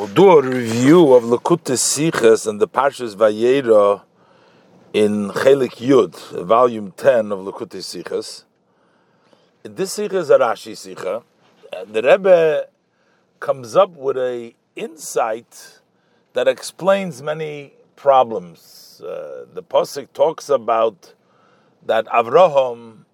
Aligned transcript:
We'll 0.00 0.08
do 0.08 0.30
a 0.30 0.40
review 0.40 1.12
of 1.12 1.24
Lakutei 1.24 1.76
Sichos 1.76 2.46
and 2.46 2.58
the 2.58 2.66
Parshas 2.66 3.14
Vayera 3.14 4.00
in 4.94 5.28
Chelik 5.28 5.76
Yud, 5.76 6.42
volume 6.46 6.94
10 6.96 7.30
of 7.30 7.40
Lakutei 7.40 7.82
Sichos. 7.82 8.44
This 9.62 9.98
Sicha 9.98 10.14
is 10.14 10.30
a 10.30 10.38
Rashi 10.38 10.72
Sicha. 10.72 11.22
The 11.92 12.00
Rebbe 12.00 12.68
comes 13.40 13.76
up 13.76 13.90
with 13.90 14.16
a 14.16 14.54
insight 14.74 15.80
that 16.32 16.48
explains 16.48 17.22
many 17.22 17.74
problems. 17.94 19.02
Uh, 19.04 19.44
the 19.52 19.62
Pasuk 19.62 20.14
talks 20.14 20.48
about 20.48 21.12
that 21.84 22.06
Avraham 22.06 23.04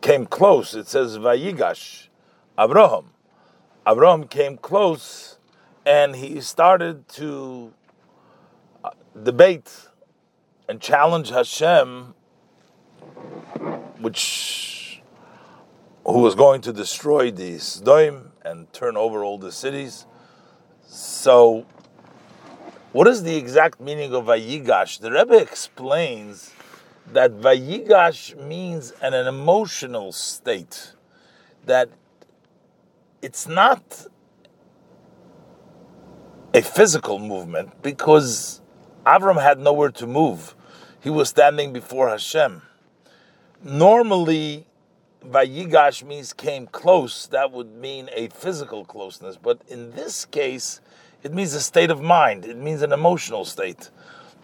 came 0.00 0.24
close. 0.24 0.74
It 0.74 0.88
says 0.88 1.18
Vayigash, 1.18 2.08
Avraham. 2.56 3.04
Avraham 3.86 4.30
came 4.30 4.56
close 4.56 5.31
and 5.84 6.16
he 6.16 6.40
started 6.40 7.08
to 7.08 7.72
uh, 8.84 8.90
debate 9.20 9.88
and 10.68 10.80
challenge 10.80 11.30
Hashem, 11.30 12.14
which 13.98 15.02
who 16.04 16.18
was 16.18 16.34
going 16.34 16.60
to 16.62 16.72
destroy 16.72 17.30
the 17.30 17.56
Sdoim 17.56 18.30
and 18.44 18.72
turn 18.72 18.96
over 18.96 19.22
all 19.22 19.38
the 19.38 19.52
cities. 19.52 20.06
So, 20.86 21.64
what 22.92 23.06
is 23.06 23.22
the 23.22 23.36
exact 23.36 23.80
meaning 23.80 24.12
of 24.14 24.26
Vayigash? 24.26 25.00
The 25.00 25.12
Rebbe 25.12 25.36
explains 25.40 26.52
that 27.12 27.32
Vayigash 27.32 28.36
means 28.36 28.92
an, 29.00 29.14
an 29.14 29.26
emotional 29.26 30.12
state, 30.12 30.92
that 31.64 31.88
it's 33.22 33.46
not 33.46 34.06
a 36.54 36.62
physical 36.62 37.18
movement 37.18 37.82
because 37.82 38.60
Avram 39.06 39.40
had 39.40 39.58
nowhere 39.58 39.90
to 39.90 40.06
move. 40.06 40.54
He 41.00 41.10
was 41.10 41.28
standing 41.28 41.72
before 41.72 42.08
Hashem. 42.08 42.62
Normally, 43.62 44.66
Vayigash 45.24 46.02
means 46.02 46.32
came 46.32 46.66
close. 46.66 47.26
That 47.26 47.52
would 47.52 47.74
mean 47.74 48.10
a 48.14 48.28
physical 48.28 48.84
closeness. 48.84 49.36
But 49.36 49.60
in 49.68 49.92
this 49.92 50.24
case, 50.24 50.80
it 51.22 51.32
means 51.32 51.54
a 51.54 51.60
state 51.60 51.90
of 51.90 52.02
mind. 52.02 52.44
It 52.44 52.56
means 52.56 52.82
an 52.82 52.92
emotional 52.92 53.44
state. 53.44 53.90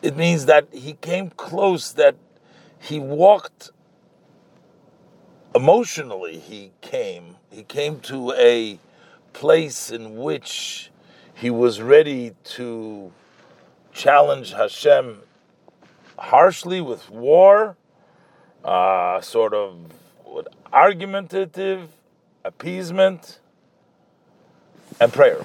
It 0.01 0.17
means 0.17 0.47
that 0.47 0.69
he 0.73 0.95
came 0.95 1.31
close, 1.31 1.93
that 1.93 2.15
he 2.81 3.01
walked 3.01 3.71
emotionally. 5.55 6.39
He 6.39 6.71
came. 6.81 7.37
He 7.51 7.65
came 7.65 8.01
to 8.01 8.33
a 8.33 8.79
place 9.33 9.91
in 9.91 10.17
which 10.17 10.91
he 11.41 11.51
was 11.51 11.81
ready 11.81 12.33
to 12.43 13.13
challenge 13.93 14.53
Hashem 14.53 15.21
harshly 16.19 16.81
with 16.81 17.09
war, 17.11 17.77
uh, 18.65 19.21
sort 19.21 19.55
of 19.55 19.93
argumentative 20.73 21.91
appeasement 22.45 23.39
and 25.01 25.13
prayer. 25.13 25.45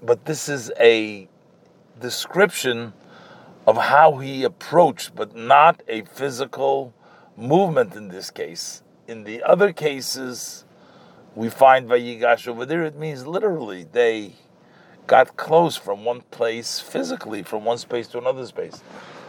But 0.00 0.26
this 0.26 0.48
is 0.48 0.70
a 0.78 1.26
description 2.00 2.92
of 3.66 3.76
how 3.76 4.18
he 4.18 4.44
approached, 4.44 5.16
but 5.16 5.34
not 5.34 5.82
a 5.88 6.02
physical 6.02 6.94
movement 7.36 7.96
in 7.96 8.08
this 8.08 8.30
case. 8.30 8.84
In 9.08 9.24
the 9.24 9.42
other 9.42 9.72
cases, 9.72 10.64
we 11.34 11.50
find 11.50 11.88
Vayigash 11.88 12.46
over 12.46 12.64
there, 12.64 12.84
it 12.84 12.96
means 12.96 13.26
literally 13.26 13.84
they 13.90 14.34
got 15.06 15.36
close 15.36 15.76
from 15.76 16.04
one 16.04 16.20
place 16.30 16.80
physically, 16.80 17.42
from 17.42 17.64
one 17.64 17.78
space 17.78 18.08
to 18.08 18.18
another 18.18 18.46
space. 18.46 18.82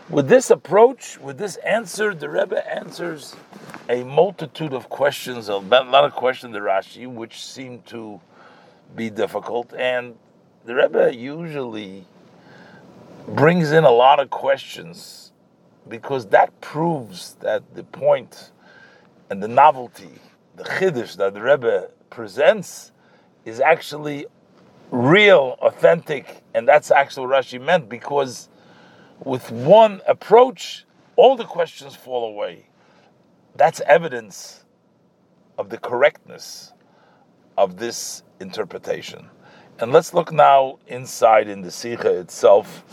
With 0.10 0.28
this 0.28 0.50
approach, 0.50 1.18
with 1.20 1.38
this 1.38 1.56
answer, 1.58 2.14
the 2.14 2.30
Rebbe 2.30 2.68
answers 2.70 3.36
a 3.90 4.04
multitude 4.04 4.74
of 4.74 4.90
questions, 4.90 5.50
a 5.50 5.56
lot 5.56 6.06
of 6.06 6.14
questions, 6.14 6.54
the 6.54 6.60
Rashi, 6.60 7.08
which 7.08 7.44
seem 7.44 7.82
to 7.84 8.20
be 8.96 9.10
difficult. 9.10 9.74
And 9.74 10.16
the 10.66 10.76
Rebbe 10.76 11.16
usually 11.16 12.06
brings 13.28 13.72
in 13.72 13.84
a 13.84 13.92
lot 13.92 14.20
of 14.20 14.30
questions 14.30 15.32
because 15.88 16.28
that 16.28 16.60
proves 16.62 17.36
that 17.36 17.64
the 17.74 17.84
point 17.84 18.52
and 19.30 19.42
the 19.42 19.48
novelty, 19.48 20.20
the 20.56 20.64
chiddush 20.64 21.16
that 21.18 21.34
the 21.34 21.42
Rebbe 21.42 21.90
presents, 22.10 22.92
is 23.46 23.60
actually 23.60 24.26
real, 24.94 25.58
authentic, 25.60 26.44
and 26.54 26.68
that's 26.68 26.92
actually 26.92 27.26
what 27.26 27.44
Rashi 27.44 27.60
meant 27.60 27.90
because 27.90 28.48
with 29.26 29.52
one 29.52 30.02
approach, 30.08 30.86
all 31.16 31.36
the 31.36 31.46
questions 31.46 31.96
fall 31.96 32.26
away. 32.26 32.68
That's 33.56 33.82
evidence 33.82 34.66
of 35.58 35.70
the 35.70 35.80
correctness 35.80 36.74
of 37.58 37.78
this 37.78 38.22
interpretation. 38.40 39.30
And 39.80 39.92
let's 39.92 40.14
look 40.14 40.32
now 40.32 40.78
inside 40.86 41.50
in 41.50 41.62
the 41.64 41.72
Sikha 41.72 42.20
itself, 42.20 42.84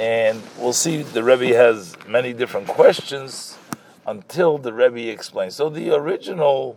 and 0.00 0.42
we'll 0.58 0.72
see 0.72 1.02
the 1.02 1.22
Rebbe 1.22 1.56
has 1.56 1.96
many 2.08 2.32
different 2.32 2.66
questions 2.66 3.56
until 4.04 4.58
the 4.58 4.72
Rebbe 4.72 5.12
explains. 5.12 5.54
So 5.54 5.68
the 5.68 5.94
original 5.94 6.76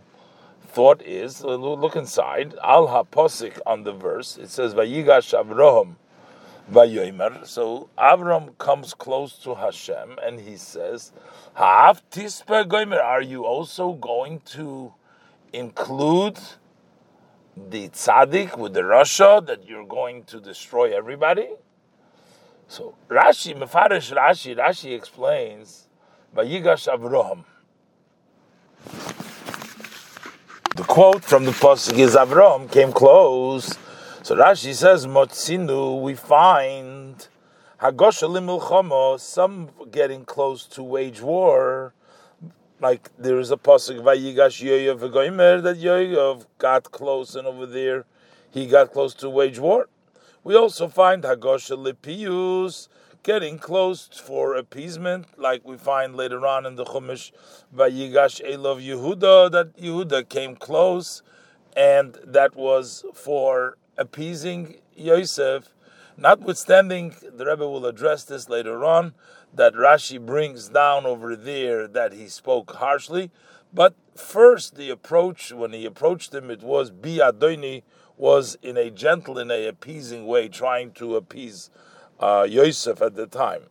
thought 0.70 1.02
is 1.02 1.42
look 1.42 1.96
inside 1.96 2.54
al 2.62 2.88
haposik 2.88 3.58
on 3.66 3.82
the 3.84 3.92
verse. 3.92 4.36
It 4.36 4.50
says 4.50 4.74
vayigash 4.74 5.34
Avraham 5.40 5.96
vayomer. 6.70 7.46
So 7.46 7.88
Avram 7.98 8.56
comes 8.58 8.94
close 8.94 9.36
to 9.38 9.54
Hashem 9.54 10.18
and 10.22 10.40
he 10.40 10.56
says, 10.56 11.12
"Ha'af 11.54 12.02
tispa 12.10 12.64
goymer." 12.66 13.02
Are 13.02 13.22
you 13.22 13.44
also 13.44 13.92
going 13.92 14.40
to 14.56 14.94
include 15.52 16.38
the 17.56 17.88
tzaddik 17.88 18.56
with 18.56 18.74
the 18.74 18.82
rasha 18.82 19.44
that 19.46 19.68
you're 19.68 19.86
going 19.86 20.24
to 20.24 20.40
destroy 20.40 20.96
everybody? 20.96 21.48
So 22.68 22.94
Rashi, 23.08 23.56
Mefarish 23.60 24.14
Rashi, 24.14 24.56
Rashi 24.56 24.94
explains, 24.94 25.88
Vayigash 26.36 26.86
Avraham. 26.86 27.44
The 30.76 30.84
quote 30.84 31.24
from 31.24 31.46
the 31.46 31.50
pasuk 31.50 31.98
is 31.98 32.14
Avram 32.14 32.70
came 32.70 32.92
close. 32.92 33.76
So 34.22 34.36
Rashi 34.36 34.72
says, 34.72 35.04
Motzinu, 35.04 36.00
we 36.00 36.14
find 36.14 37.26
Hagosha 37.80 38.28
limilchomo, 38.30 39.18
some 39.18 39.70
getting 39.90 40.24
close 40.24 40.66
to 40.66 40.84
wage 40.84 41.20
war. 41.20 41.92
Like 42.80 43.10
there 43.18 43.40
is 43.40 43.50
a 43.50 43.56
pasuk 43.56 44.00
Vayigash 44.00 44.64
Yoyav 44.64 45.00
v'goimer 45.00 45.60
that 45.60 45.78
Yoyav 45.78 46.46
got 46.58 46.92
close, 46.92 47.34
and 47.34 47.48
over 47.48 47.66
there 47.66 48.04
he 48.48 48.68
got 48.68 48.92
close 48.92 49.12
to 49.14 49.28
wage 49.28 49.58
war. 49.58 49.88
We 50.44 50.54
also 50.54 50.86
find 50.86 51.24
Hagosha 51.24 51.76
lipius 51.76 52.86
getting 53.22 53.58
close 53.58 54.08
for 54.12 54.54
appeasement, 54.54 55.26
like 55.38 55.64
we 55.64 55.76
find 55.76 56.16
later 56.16 56.46
on 56.46 56.64
in 56.64 56.76
the 56.76 56.84
Chumash, 56.84 57.32
Vayigash 57.74 58.40
Elov 58.48 58.82
Yehuda, 58.82 59.50
that 59.52 59.76
Yehuda 59.76 60.28
came 60.28 60.56
close, 60.56 61.22
and 61.76 62.18
that 62.24 62.56
was 62.56 63.04
for 63.14 63.76
appeasing 63.98 64.76
Yosef. 64.96 65.74
Notwithstanding, 66.16 67.14
the 67.22 67.46
Rebbe 67.46 67.68
will 67.68 67.86
address 67.86 68.24
this 68.24 68.48
later 68.48 68.84
on, 68.84 69.14
that 69.54 69.74
Rashi 69.74 70.24
brings 70.24 70.68
down 70.68 71.06
over 71.06 71.34
there 71.36 71.86
that 71.88 72.12
he 72.12 72.28
spoke 72.28 72.76
harshly. 72.76 73.30
But 73.72 73.94
first, 74.16 74.76
the 74.76 74.90
approach, 74.90 75.52
when 75.52 75.72
he 75.72 75.84
approached 75.86 76.34
him, 76.34 76.50
it 76.50 76.62
was 76.62 76.90
Bi 76.90 77.18
Adoni, 77.18 77.82
was 78.16 78.58
in 78.62 78.76
a 78.76 78.90
gentle, 78.90 79.38
in 79.38 79.50
a 79.50 79.66
appeasing 79.66 80.26
way, 80.26 80.48
trying 80.48 80.92
to 80.92 81.16
appease 81.16 81.70
uh, 82.20 82.46
Yosef 82.48 83.02
at 83.02 83.14
the 83.16 83.26
time. 83.26 83.62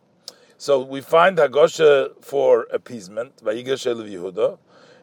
So 0.58 0.82
we 0.82 1.00
find 1.00 1.38
Hagosha 1.38 2.22
for 2.22 2.66
appeasement, 2.70 3.38
Vayigash 3.38 3.86
of 3.86 3.98
Yehuda, 3.98 4.58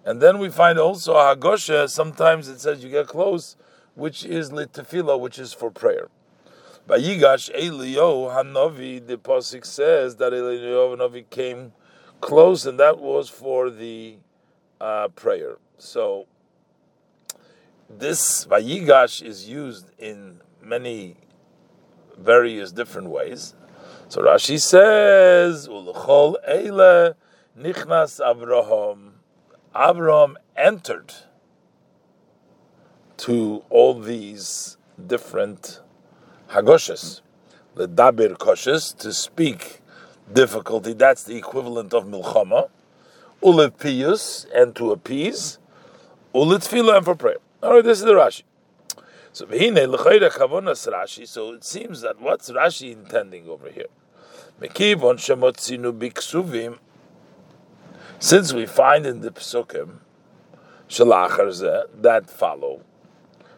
and 0.05 0.21
then 0.21 0.38
we 0.38 0.49
find 0.49 0.77
also 0.77 1.15
Hagosha, 1.15 1.89
sometimes 1.89 2.47
it 2.47 2.59
says 2.59 2.83
you 2.83 2.91
get 2.91 3.07
close, 3.07 3.55
which 3.95 4.23
is 4.23 4.51
Litafila, 4.51 5.19
which 5.19 5.39
is 5.39 5.53
for 5.53 5.71
prayer. 5.71 6.09
Vayigash 6.88 7.49
Elio 7.53 8.29
Hanovi, 8.29 9.05
the 9.05 9.17
Pasik 9.17 9.65
says 9.65 10.17
that 10.17 10.31
Elio 10.31 10.95
Hanovi 10.95 11.29
came 11.29 11.73
close, 12.21 12.65
and 12.65 12.79
that 12.79 12.99
was 12.99 13.27
for 13.27 13.69
the 13.69 14.17
uh, 14.79 15.07
prayer. 15.09 15.57
So 15.77 16.27
this 17.89 18.45
Vayigash 18.45 19.21
is 19.21 19.49
used 19.49 19.89
in 19.97 20.41
many 20.61 21.17
various 22.17 22.71
different 22.71 23.09
ways. 23.09 23.53
So 24.09 24.21
Rashi 24.21 24.59
says, 24.59 25.67
"Ulchol 25.67 26.35
eile 26.49 27.15
nichnas 27.57 28.19
Avraham." 28.21 29.11
Avraham 29.75 30.35
entered 30.55 31.13
to 33.17 33.63
all 33.69 33.99
these 33.99 34.77
different 35.05 35.81
hagoshes, 36.49 37.21
the 37.75 37.87
dabir 37.87 38.37
koshes, 38.37 38.95
to 38.97 39.11
speak 39.13 39.81
difficulty. 40.31 40.93
That's 40.93 41.23
the 41.23 41.35
equivalent 41.35 41.93
of 41.93 42.05
milchama. 42.05 42.69
Ulit 43.43 44.47
and 44.55 44.75
to 44.75 44.91
appease. 44.91 45.59
Ulit 46.33 46.95
and 46.95 47.05
for 47.05 47.15
prayer. 47.15 47.37
All 47.61 47.73
right, 47.73 47.83
this 47.83 47.99
is 47.99 48.05
the 48.05 48.13
Rashi. 48.13 48.43
So 49.37 49.45
Rashi. 49.45 51.27
So 51.27 51.53
it 51.53 51.63
seems 51.63 52.01
that 52.01 52.19
what's 52.19 52.49
Rashi 52.49 52.91
intending 52.91 53.47
over 53.47 53.69
here? 53.69 53.85
Since 58.19 58.53
we 58.53 58.65
find 58.65 59.05
in 59.05 59.21
the 59.21 59.29
Pesukim 59.29 59.99
that 60.89 62.23
follow 62.27 62.81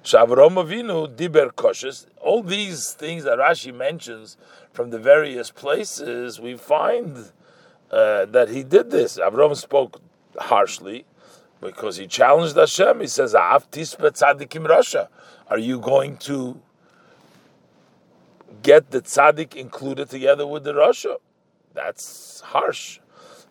Shavrom 0.04 1.16
Diber 1.16 2.04
all 2.18 2.44
these 2.44 2.92
things 2.92 3.24
that 3.24 3.40
Rashi 3.40 3.74
mentions 3.74 4.36
from 4.74 4.90
the 4.90 5.00
various 5.00 5.50
places, 5.50 6.42
we 6.42 6.58
find 6.58 7.32
uh, 7.90 8.26
that 8.26 8.50
he 8.50 8.64
did 8.64 8.92
this. 8.92 9.18
Avram 9.18 9.56
spoke 9.56 10.02
harshly 10.38 11.06
because 11.62 11.98
he 11.98 12.08
challenged 12.08 12.56
Hashem. 12.56 13.02
He 13.02 13.08
says, 13.08 13.34
tzadikim 13.34 15.08
Are 15.48 15.58
you 15.58 15.80
going 15.80 16.18
to 16.18 16.62
get 18.62 18.92
the 18.92 19.02
tzaddik 19.02 19.56
included 19.56 20.10
together 20.10 20.48
with 20.48 20.64
the 20.64 20.74
Rasha? 20.74 21.18
That's 21.74 22.42
harsh. 22.42 23.00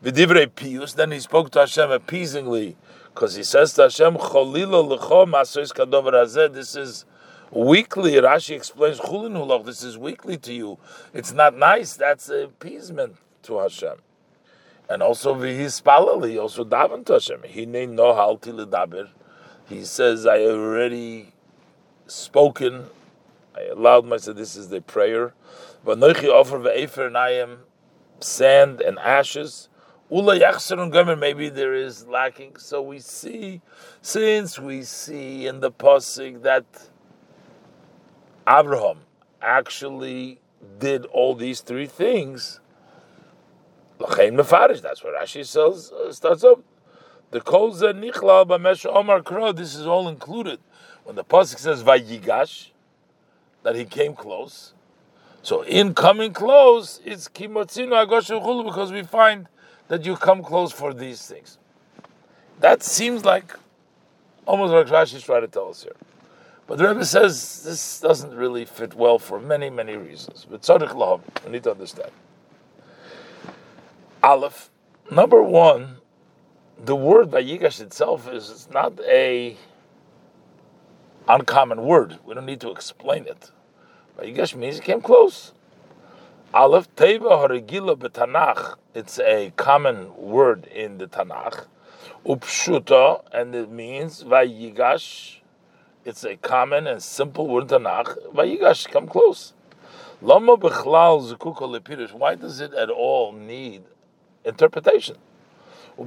V'divrei 0.02 0.54
pius, 0.54 0.92
then 0.94 1.10
he 1.10 1.20
spoke 1.20 1.50
to 1.50 1.60
Hashem 1.60 1.90
appeasingly, 1.90 2.76
because 3.06 3.34
he 3.34 3.42
says 3.42 3.72
to 3.74 3.82
Hashem, 3.82 4.14
Cholilo 4.14 4.86
l'cho 4.88 5.26
masois 5.26 5.72
kadover 5.72 6.52
this 6.52 6.76
is 6.76 7.04
weekly. 7.50 8.12
Rashi 8.12 8.54
explains, 8.54 9.00
Chulin 9.00 9.64
this 9.64 9.82
is 9.82 9.98
weekly 9.98 10.36
to 10.38 10.52
you. 10.52 10.78
It's 11.12 11.32
not 11.32 11.56
nice, 11.56 11.94
that's 11.94 12.28
appeasement 12.28 13.16
to 13.42 13.58
Hashem. 13.58 13.96
And 14.88 15.02
also 15.02 15.34
v'hispalal, 15.34 16.28
he 16.28 16.38
also 16.38 16.64
daven 16.64 17.04
to 17.06 17.14
Hashem. 17.14 17.42
Hine 17.42 17.94
no 17.94 18.14
halti 18.14 18.52
l'daber. 18.52 19.10
He 19.68 19.84
says, 19.84 20.26
I 20.26 20.40
already 20.40 21.32
spoken, 22.06 22.86
I 23.54 23.64
allowed 23.64 24.06
myself, 24.06 24.36
this 24.36 24.56
is 24.56 24.70
the 24.70 24.80
prayer. 24.80 25.34
V'noichi 25.84 26.28
offer 26.28 26.58
v'efer 26.58 27.06
and 27.06 27.18
I 27.18 27.32
am 27.32 27.58
sand 28.20 28.80
and 28.80 28.98
ashes. 28.98 29.68
Ula 30.10 30.38
yachsarun 30.40 30.90
gomer, 30.90 31.16
maybe 31.16 31.50
there 31.50 31.74
is 31.74 32.06
lacking. 32.06 32.56
So 32.56 32.80
we 32.80 32.98
see, 32.98 33.60
since 34.00 34.58
we 34.58 34.82
see 34.82 35.46
in 35.46 35.60
the 35.60 35.70
pasuk 35.70 36.42
that 36.42 36.64
Abraham 38.48 39.00
actually 39.42 40.40
did 40.78 41.04
all 41.06 41.34
these 41.34 41.60
three 41.60 41.86
things, 41.86 42.60
L'chein 43.98 44.36
mefarish. 44.36 44.80
That's 44.80 45.02
what 45.02 45.14
Rashi 45.14 45.44
says. 45.44 45.92
Uh, 45.92 46.12
starts 46.12 46.44
up. 46.44 46.60
The 47.30 47.40
kol 47.40 47.72
ze 47.72 47.86
nichlal 47.86 48.46
b'mesh 48.46 48.86
omar 48.86 49.22
kro. 49.22 49.52
This 49.52 49.74
is 49.74 49.86
all 49.86 50.08
included 50.08 50.60
when 51.04 51.16
the 51.16 51.24
pasuk 51.24 51.58
says 51.58 51.82
vayigash, 51.82 52.68
that 53.62 53.74
he 53.74 53.84
came 53.84 54.14
close. 54.14 54.74
So 55.42 55.62
in 55.62 55.94
coming 55.94 56.32
close, 56.32 57.00
it's 57.04 57.28
kimotzinu 57.28 58.06
agosh 58.06 58.64
because 58.64 58.92
we 58.92 59.02
find 59.02 59.48
that 59.88 60.04
you 60.04 60.16
come 60.16 60.42
close 60.42 60.70
for 60.70 60.92
these 60.92 61.26
things. 61.26 61.58
That 62.60 62.82
seems 62.82 63.24
like 63.24 63.54
almost 64.46 64.72
what 64.72 64.86
Rashi 64.88 65.14
is 65.14 65.22
trying 65.22 65.42
to 65.42 65.48
tell 65.48 65.70
us 65.70 65.82
here. 65.82 65.96
But 66.66 66.76
the 66.76 66.88
Rebbe 66.88 67.04
says 67.04 67.62
this 67.62 68.00
doesn't 68.00 68.34
really 68.34 68.66
fit 68.66 68.92
well 68.92 69.18
for 69.18 69.40
many, 69.40 69.70
many 69.70 69.96
reasons. 69.96 70.46
But 70.50 70.60
tzaddik 70.60 71.22
we 71.44 71.52
need 71.52 71.62
to 71.62 71.70
understand. 71.70 72.10
Aleph, 74.20 74.70
number 75.12 75.40
one, 75.40 75.98
the 76.76 76.96
word 76.96 77.30
Vayigash 77.30 77.80
itself 77.80 78.28
is 78.28 78.68
not 78.72 78.98
a 79.06 79.56
uncommon 81.28 81.84
word. 81.84 82.18
We 82.26 82.34
don't 82.34 82.44
need 82.44 82.60
to 82.62 82.72
explain 82.72 83.26
it. 83.26 83.52
Vayigash 84.18 84.56
means 84.56 84.74
he 84.74 84.82
came 84.82 85.00
close. 85.00 85.52
Aleph 86.52 86.92
Teva 86.96 87.48
Harigila 87.48 87.96
B'Tanach. 87.96 88.74
It's 88.92 89.20
a 89.20 89.52
common 89.56 90.16
word 90.16 90.66
in 90.66 90.98
the 90.98 91.06
Tanakh. 91.06 91.66
Upshuta, 92.26 93.22
and 93.32 93.54
it 93.54 93.70
means 93.70 94.24
Vayigash. 94.24 95.36
It's 96.04 96.24
a 96.24 96.34
common 96.38 96.88
and 96.88 97.00
simple 97.00 97.46
word 97.46 97.70
in 97.70 97.84
Tanakh. 97.84 98.32
Vayigash, 98.34 98.90
come 98.90 99.06
close. 99.06 99.52
Lama 100.20 100.56
B'Chlal 100.56 101.32
Zukuko 101.32 101.78
Lepirish. 101.78 102.12
Why 102.12 102.34
does 102.34 102.58
it 102.58 102.74
at 102.74 102.90
all 102.90 103.30
need 103.32 103.84
interpretation? 104.48 105.16
In 105.98 106.06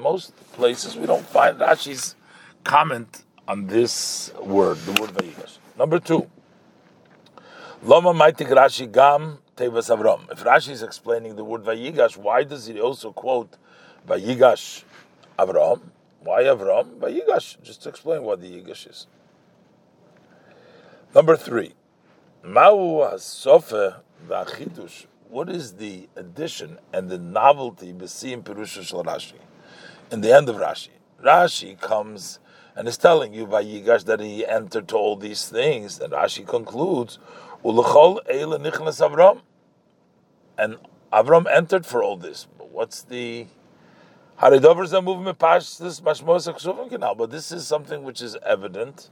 most 0.00 0.52
places, 0.52 0.96
we 0.96 1.06
don't 1.06 1.26
find 1.26 1.58
Rashi's 1.58 2.16
comment 2.64 3.24
on 3.46 3.66
this 3.66 4.32
word, 4.40 4.76
the 4.78 5.00
word 5.00 5.10
Vayigash. 5.10 5.58
Number 5.78 5.98
two. 5.98 6.28
Loma 7.82 8.12
maitik 8.12 8.48
Rashi 8.48 8.90
gam 8.90 9.38
tevas 9.56 9.88
Avram. 9.96 10.30
If 10.30 10.44
Rashi 10.44 10.70
is 10.70 10.82
explaining 10.82 11.36
the 11.36 11.44
word 11.44 11.62
Vayigash, 11.62 12.16
why 12.16 12.44
does 12.44 12.66
he 12.66 12.80
also 12.80 13.12
quote 13.12 13.56
Vayigash 14.06 14.84
Avram? 15.38 15.80
Why 16.20 16.42
Avram? 16.42 16.98
Vayigash. 16.98 17.62
Just 17.62 17.82
to 17.84 17.88
explain 17.88 18.22
what 18.22 18.40
the 18.40 18.48
Yigash 18.48 18.90
is. 18.90 19.06
Number 21.14 21.36
three. 21.36 21.72
Ma'u 22.44 23.10
hasofe 23.10 23.96
v'achidush. 24.28 25.06
What 25.30 25.48
is 25.48 25.74
the 25.74 26.08
addition 26.16 26.80
and 26.92 27.08
the 27.08 27.16
novelty 27.16 27.92
besim 27.92 28.42
perusha 28.42 28.82
shel 28.82 29.04
Rashi? 29.04 29.34
In 30.10 30.22
the 30.22 30.34
end 30.34 30.48
of 30.48 30.56
Rashi, 30.56 30.88
Rashi 31.24 31.80
comes 31.80 32.40
and 32.74 32.88
is 32.88 32.96
telling 32.96 33.32
you 33.32 33.46
by 33.46 33.62
Yigash 33.62 34.06
that 34.06 34.18
he 34.18 34.44
entered 34.44 34.88
to 34.88 34.96
all 34.96 35.14
these 35.14 35.48
things, 35.48 36.00
and 36.00 36.12
Rashi 36.12 36.44
concludes 36.44 37.20
Ulachol 37.64 38.18
Eila 38.28 38.58
Avram. 38.58 39.42
And 40.58 40.78
Avram 41.12 41.46
entered 41.48 41.86
for 41.86 42.02
all 42.02 42.16
this. 42.16 42.48
But 42.58 42.72
what's 42.72 43.02
the 43.02 43.46
Haridovers 44.40 44.92
are 44.92 45.00
moving 45.00 45.32
past 45.34 45.78
this 45.78 46.00
but 46.00 47.30
this 47.30 47.52
is 47.52 47.66
something 47.68 48.02
which 48.02 48.20
is 48.20 48.36
evident 48.44 49.10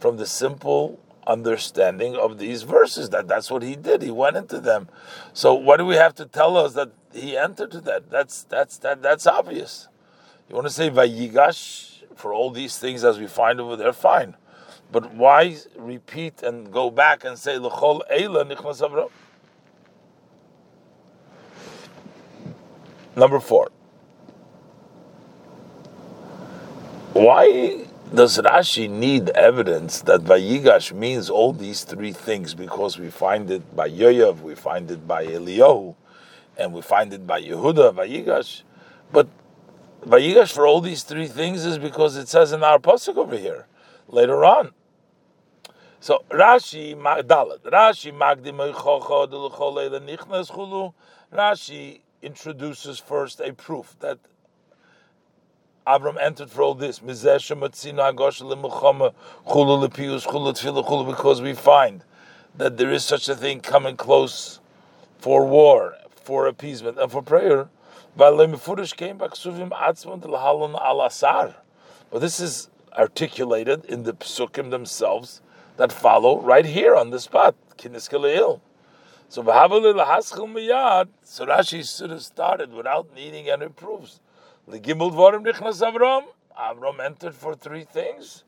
from 0.00 0.16
the 0.16 0.26
simple 0.26 0.98
understanding 1.26 2.16
of 2.16 2.38
these 2.38 2.62
verses. 2.62 3.10
That 3.10 3.28
that's 3.28 3.50
what 3.50 3.62
he 3.62 3.76
did. 3.76 4.02
He 4.02 4.10
went 4.10 4.36
into 4.36 4.60
them. 4.60 4.88
So 5.32 5.54
what 5.54 5.78
do 5.78 5.84
we 5.84 5.96
have 5.96 6.14
to 6.16 6.26
tell 6.26 6.56
us 6.56 6.74
that 6.74 6.92
he 7.12 7.36
entered 7.36 7.70
to 7.72 7.80
that? 7.82 8.10
That's 8.10 8.42
that's 8.44 8.78
that 8.78 9.02
that's 9.02 9.26
obvious. 9.26 9.88
You 10.48 10.54
want 10.54 10.66
to 10.66 10.72
say 10.72 10.90
Vayigash 10.90 12.02
for 12.16 12.32
all 12.32 12.50
these 12.50 12.78
things 12.78 13.04
as 13.04 13.18
we 13.18 13.26
find 13.26 13.60
over 13.60 13.76
there? 13.76 13.92
Fine. 13.92 14.36
But 14.92 15.14
why 15.14 15.56
repeat 15.76 16.42
and 16.42 16.70
go 16.70 16.90
back 16.90 17.24
and 17.24 17.38
say 17.38 17.58
l'chol 17.58 18.02
eila 18.12 18.50
nichnas 18.50 18.80
Avram? 18.80 19.10
Number 23.16 23.40
four. 23.40 23.70
Why 27.12 27.86
does 28.12 28.38
Rashi 28.38 28.88
need 28.88 29.30
evidence 29.30 30.02
that 30.02 30.20
Vayigash 30.22 30.92
means 30.92 31.30
all 31.30 31.52
these 31.52 31.84
three 31.84 32.12
things? 32.12 32.54
Because 32.54 32.98
we 32.98 33.10
find 33.10 33.50
it 33.50 33.74
by 33.74 33.88
Yoav, 33.88 34.40
we 34.40 34.54
find 34.54 34.90
it 34.90 35.06
by 35.06 35.26
Eliyahu, 35.26 35.94
and 36.56 36.72
we 36.72 36.82
find 36.82 37.12
it 37.12 37.26
by 37.26 37.40
Yehuda, 37.40 37.94
Vayigash. 37.94 38.62
But 39.12 39.28
Vayigash 40.06 40.52
for 40.52 40.66
all 40.66 40.80
these 40.80 41.02
three 41.02 41.26
things 41.26 41.64
is 41.64 41.78
because 41.78 42.16
it 42.16 42.28
says 42.28 42.52
in 42.52 42.62
our 42.62 42.78
pasuk 42.78 43.16
over 43.16 43.36
here 43.36 43.66
later 44.08 44.44
on. 44.44 44.72
So 46.00 46.22
Rashi 46.30 46.94
Magdalat. 46.94 47.60
Rashi 47.62 48.12
Chulu. 50.50 50.92
Rashi 51.32 52.00
introduces 52.20 52.98
first 52.98 53.40
a 53.40 53.52
proof 53.54 53.96
that 54.00 54.18
Abram 55.86 56.18
entered 56.20 56.50
for 56.50 56.62
all 56.62 56.74
this. 56.74 56.98
Because 56.98 57.24
we 61.42 61.54
find 61.54 62.04
that 62.56 62.76
there 62.76 62.90
is 62.90 63.04
such 63.04 63.28
a 63.28 63.34
thing 63.34 63.58
coming 63.60 63.96
close 63.96 64.60
for 65.18 65.44
war, 65.46 65.96
for 66.10 66.46
appeasement, 66.46 66.98
and 66.98 67.10
for 67.10 67.22
prayer. 67.22 67.68
But 68.16 68.36
this 72.20 72.38
is 72.40 72.68
articulated 72.96 73.84
in 73.86 74.04
the 74.04 74.12
psukim 74.14 74.70
themselves 74.70 75.42
that 75.76 75.92
follow 75.92 76.40
right 76.40 76.64
here 76.64 76.94
on 76.94 77.10
the 77.10 77.18
spot. 77.18 77.56
So 79.28 79.42
so 79.42 79.42
Rashi 79.42 79.58
should 81.98 82.10
have 82.10 82.22
started 82.22 82.72
without 82.72 83.12
needing 83.16 83.48
any 83.48 83.68
proofs. 83.68 84.20
Avram 84.68 86.24
Avram 86.58 87.04
entered 87.04 87.34
for 87.34 87.54
three 87.54 87.84
things. 87.84 88.44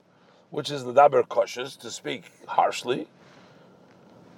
which 0.51 0.71
is 0.71 0.85
the 0.85 0.93
daber 0.93 1.27
koshes, 1.27 1.79
to 1.79 1.91
speak 1.91 2.25
harshly, 2.49 3.09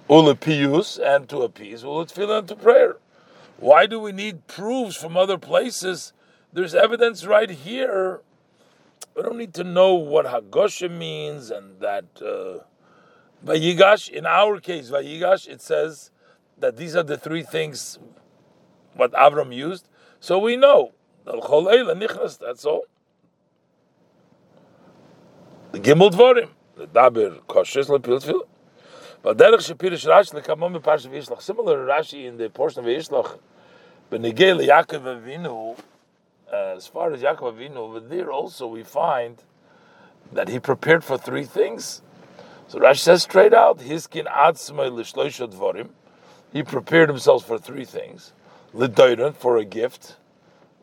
ulepius, 0.09 0.99
and 0.99 1.29
to 1.29 1.39
appease, 1.43 1.83
uletfila, 1.83 2.39
and 2.39 2.47
to 2.47 2.55
prayer. 2.55 2.97
Why 3.57 3.85
do 3.85 3.99
we 3.99 4.11
need 4.11 4.47
proofs 4.47 4.95
from 4.95 5.15
other 5.17 5.37
places? 5.37 6.13
There's 6.51 6.73
evidence 6.75 7.25
right 7.25 7.49
here. 7.49 8.21
We 9.15 9.23
don't 9.23 9.37
need 9.37 9.53
to 9.55 9.63
know 9.63 9.93
what 9.95 10.25
Hagosha 10.25 10.89
means 10.89 11.51
and 11.51 11.79
that 11.79 12.05
uh, 12.21 12.63
Vayigash, 13.45 14.09
in 14.09 14.25
our 14.25 14.59
case, 14.59 14.89
Vayigash, 14.89 15.47
it 15.47 15.61
says 15.61 16.11
that 16.57 16.77
these 16.77 16.95
are 16.95 17.03
the 17.03 17.17
three 17.17 17.43
things 17.43 17.99
what 18.95 19.11
Avram 19.13 19.53
used. 19.55 19.87
So 20.19 20.39
we 20.39 20.57
know. 20.57 20.93
That's 21.31 22.65
all. 22.65 22.85
The 25.71 25.79
Gimel 25.79 26.11
Dvorim. 26.11 26.49
The 26.75 26.87
Daber 26.87 27.41
Koshes 27.41 27.87
Lepil 27.87 28.19
Tfilah. 28.19 28.47
But 29.21 29.37
Derech 29.37 29.71
Shapirish 29.71 30.07
Rashi 30.07 30.41
Lekamon 30.41 30.79
Beparsha 30.79 31.07
V'Yishlach. 31.11 31.41
Similar 31.41 31.85
to 31.85 31.91
Rashi 31.91 32.25
in 32.25 32.37
the 32.37 32.49
portion 32.49 32.79
of 32.79 32.85
V'Yishlach. 32.85 33.37
Benegel 34.11 34.65
Yaakov 34.65 35.03
Avinu. 35.03 35.77
Uh, 36.51 36.55
as 36.75 36.87
far 36.87 37.13
as 37.13 37.21
Yaakov 37.21 37.53
Avinu, 37.53 37.75
over 37.75 37.99
there 37.99 38.31
also 38.31 38.65
we 38.65 38.81
find 38.81 39.43
that 40.31 40.47
he 40.47 40.59
prepared 40.59 41.03
for 41.03 41.17
three 41.17 41.45
things. 41.45 42.01
So 42.69 42.79
Rashi 42.79 42.99
says 42.99 43.21
straight 43.21 43.53
out, 43.53 43.79
Hiskin 43.79 44.25
Atzmei 44.25 44.89
Lishloisha 44.89 45.47
Dvorim. 45.53 45.89
He 46.51 46.63
prepared 46.63 47.09
himself 47.09 47.45
for 47.45 47.59
three 47.59 47.85
things. 47.85 48.33
Lidoiron, 48.73 49.35
for 49.35 49.57
a 49.57 49.65
gift. 49.65 50.15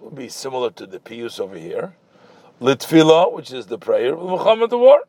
Would 0.00 0.14
be 0.14 0.28
similar 0.28 0.70
to 0.70 0.86
the 0.86 1.00
Pius 1.00 1.40
over 1.40 1.56
here. 1.56 1.94
Litfila, 2.60 3.32
which 3.32 3.52
is 3.52 3.66
the 3.66 3.78
prayer. 3.78 4.14
Of 4.14 4.20
Milchama 4.20 4.68
the 4.68 4.78
war. 4.78 5.00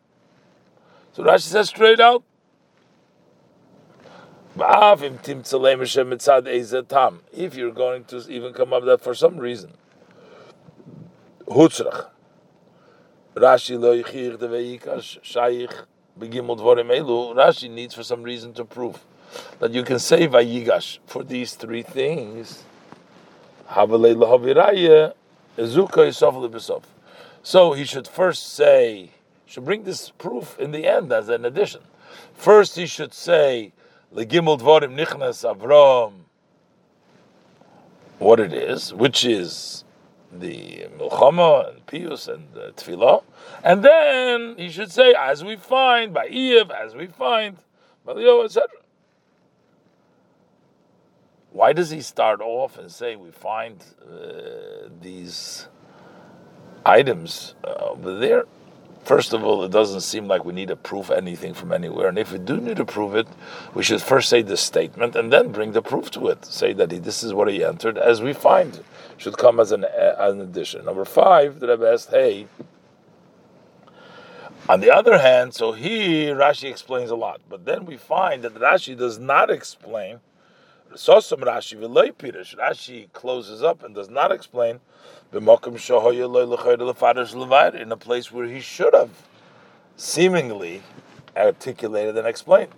So 1.14 1.24
Rashi 1.24 1.42
says 1.42 1.70
straight 1.70 2.00
out, 2.00 2.24
if 4.60 5.04
you're 7.56 7.72
going 7.72 8.06
to 8.06 8.18
even 8.30 8.54
come 8.54 8.74
up 8.74 8.82
with 8.82 8.88
that 8.88 9.02
for 9.02 9.14
some 9.14 9.38
reason, 9.38 9.74
Rashi 13.38 13.78
elu. 16.90 17.36
Rashi 17.36 17.70
needs 17.70 17.94
for 17.94 18.04
some 18.04 18.24
reason 18.24 18.54
to 18.54 18.66
prove 18.66 19.06
that 19.60 19.72
you 19.72 19.84
can 19.84 20.00
say 20.00 20.28
vayigash 20.28 20.98
for 21.06 21.24
these 21.24 21.54
three 21.54 21.84
things. 21.84 22.64
So 27.44 27.74
he 27.74 27.84
should 27.86 28.08
first 28.08 28.54
say, 28.54 29.12
should 29.46 29.66
bring 29.66 29.84
this 29.84 30.10
proof 30.12 30.58
in 30.60 30.72
the 30.72 30.86
end 30.86 31.12
as 31.12 31.30
an 31.30 31.46
addition. 31.46 31.82
First, 32.34 32.76
he 32.76 32.86
should 32.86 33.14
say 33.14 33.74
Legimel 34.14 34.60
Dvorim 34.60 34.98
Nichnas 34.98 35.44
Avram, 35.44 36.14
what 38.20 38.40
it 38.40 38.54
is, 38.54 38.94
which 38.94 39.26
is 39.26 39.84
the 40.32 40.88
Milchama 40.98 41.70
and 41.70 41.86
Pius 41.86 42.28
and 42.28 42.48
the 42.54 42.74
Tfilah, 42.76 43.24
and 43.64 43.84
then 43.84 44.56
he 44.58 44.70
should 44.70 44.92
say, 44.92 45.14
as 45.18 45.44
we 45.44 45.56
find 45.56 46.14
by 46.14 46.28
Eve, 46.28 46.72
as 46.72 46.96
we 46.96 47.08
find 47.08 47.58
by 48.06 48.14
Leo, 48.14 48.44
etc. 48.44 48.68
Why 51.52 51.74
does 51.74 51.90
he 51.90 52.02
start 52.02 52.42
off 52.42 52.78
and 52.78 52.92
say 52.92 53.16
we 53.16 53.32
find 53.32 53.84
uh, 54.04 54.90
these 55.02 55.68
items 56.86 57.56
uh, 57.64 57.74
over 57.92 58.20
there? 58.20 58.46
First 59.04 59.32
of 59.32 59.42
all, 59.42 59.64
it 59.64 59.72
doesn't 59.72 60.02
seem 60.02 60.28
like 60.28 60.44
we 60.44 60.52
need 60.52 60.68
to 60.68 60.76
prove 60.76 61.10
anything 61.10 61.54
from 61.54 61.72
anywhere. 61.72 62.10
And 62.10 62.20
if 62.20 62.34
we 62.34 62.40
do 62.40 62.58
need 62.58 62.76
to 62.76 62.84
prove 62.84 63.16
it, 63.16 63.26
we 63.74 63.82
should 63.82 64.02
first 64.02 64.28
say 64.28 64.42
the 64.42 64.58
statement 64.58 65.16
and 65.16 65.32
then 65.32 65.54
bring 65.54 65.72
the 65.72 65.82
proof 65.82 66.12
to 66.12 66.28
it. 66.28 66.44
Say 66.44 66.74
that 66.74 66.92
he, 66.92 67.00
this 67.00 67.24
is 67.24 67.34
what 67.34 67.48
he 67.48 67.64
entered, 67.64 67.98
as 67.98 68.22
we 68.22 68.34
find, 68.34 68.84
should 69.16 69.38
come 69.38 69.62
as 69.62 69.72
an, 69.72 69.86
an 69.86 70.42
addition. 70.42 70.84
Number 70.84 71.06
five, 71.06 71.62
the 71.62 71.70
Rebbe 71.70 71.90
asked, 71.90 72.10
hey, 72.10 72.48
on 74.68 74.82
the 74.82 74.92
other 74.94 75.18
hand, 75.20 75.54
so 75.54 75.72
here 75.72 76.36
Rashi 76.36 76.70
explains 76.70 77.10
a 77.10 77.16
lot, 77.16 77.40
but 77.48 77.64
then 77.64 77.86
we 77.86 77.96
find 77.96 78.44
that 78.44 78.56
Rashi 78.56 78.98
does 78.98 79.18
not 79.18 79.50
explain. 79.50 80.20
Rashi 80.94 81.78
Rashi 82.58 83.12
closes 83.14 83.64
up 83.64 83.84
and 83.84 83.94
does 83.96 84.10
not 84.10 84.32
explain 84.32 84.80
in 85.34 85.48
a 87.92 87.98
place 87.98 88.32
where 88.32 88.48
he 88.48 88.60
should 88.60 88.94
have 88.94 89.10
seemingly 89.96 90.82
articulated 91.36 92.18
and 92.18 92.28
explained. 92.28 92.72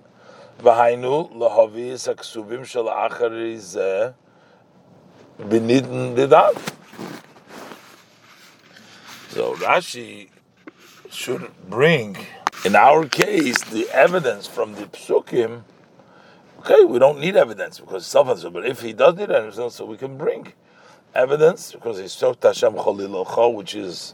So 9.30 9.54
Rashi 9.56 10.30
should 11.10 11.51
bring, 11.70 12.18
in 12.66 12.75
our 12.75 13.06
case, 13.06 13.62
the 13.63 13.88
evidence 13.94 14.48
from 14.48 14.75
the 14.75 14.86
psukim. 14.88 15.63
Okay, 16.60 16.84
we 16.84 17.00
don't 17.00 17.22
need 17.22 17.38
evidence 17.38 17.80
because 17.80 18.04
it's 18.04 18.12
self 18.12 18.28
But 18.51 18.66
if 18.66 18.82
he 18.82 18.92
does 18.92 19.16
need 19.16 19.32
evidence, 19.32 19.75
so 19.75 19.86
we 19.86 19.96
can 19.96 20.18
bring 20.18 20.51
evidence 21.16 21.72
because 21.72 21.98
he 22.00 22.10
soaked 22.10 22.44
Hashem 22.44 22.74
Cholilocho, 22.74 23.54
which 23.54 23.75
is 23.75 24.13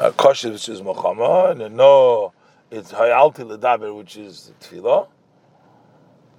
uh, 0.00 0.10
which 0.10 0.68
is 0.68 0.80
Mochama, 0.82 1.52
and 1.52 1.76
no, 1.76 2.32
it's 2.72 2.90
Hayalti 2.90 3.56
Ledaber, 3.56 3.96
which 3.96 4.16
is 4.16 4.52
Tfilah. 4.60 5.06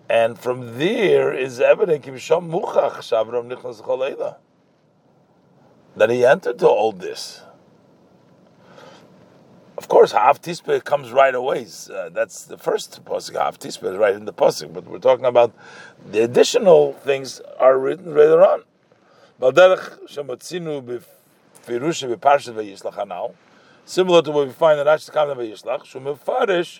And 0.10 0.38
from 0.38 0.77
there 0.77 1.32
is 1.32 1.62
evident 1.62 2.04
that 5.96 6.10
he 6.10 6.25
entered 6.25 6.60
to 6.60 6.68
all 6.68 6.92
this. 6.92 7.42
Of 9.77 9.88
course, 9.88 10.12
Ha'af 10.12 10.41
Tispe 10.41 10.84
comes 10.84 11.12
right 11.12 11.36
away. 11.36 11.67
Uh, 11.93 12.10
that's 12.10 12.46
the 12.46 12.57
first 12.57 13.05
pasuk. 13.05 13.34
Ha'af 13.34 13.60
Tispe 13.60 13.84
is 13.91 13.98
right 13.98 14.15
in 14.15 14.25
the 14.25 14.34
pasuk, 14.34 14.74
but 14.74 14.86
we're 14.86 14.98
talking 14.98 15.25
about 15.25 15.53
the 16.12 16.24
additional 16.24 16.93
things 16.93 17.41
are 17.60 17.77
written 17.77 18.15
later 18.15 18.43
on. 18.43 18.63
Similar 23.86 24.22
to 24.24 24.31
what 24.31 24.48
we 24.48 24.53
find 24.53 24.79
in 24.79 24.88
Rashi 24.88 25.12
Kamna 25.12 25.36
Vayishlach, 25.36 25.84
Shumefarish 25.84 26.79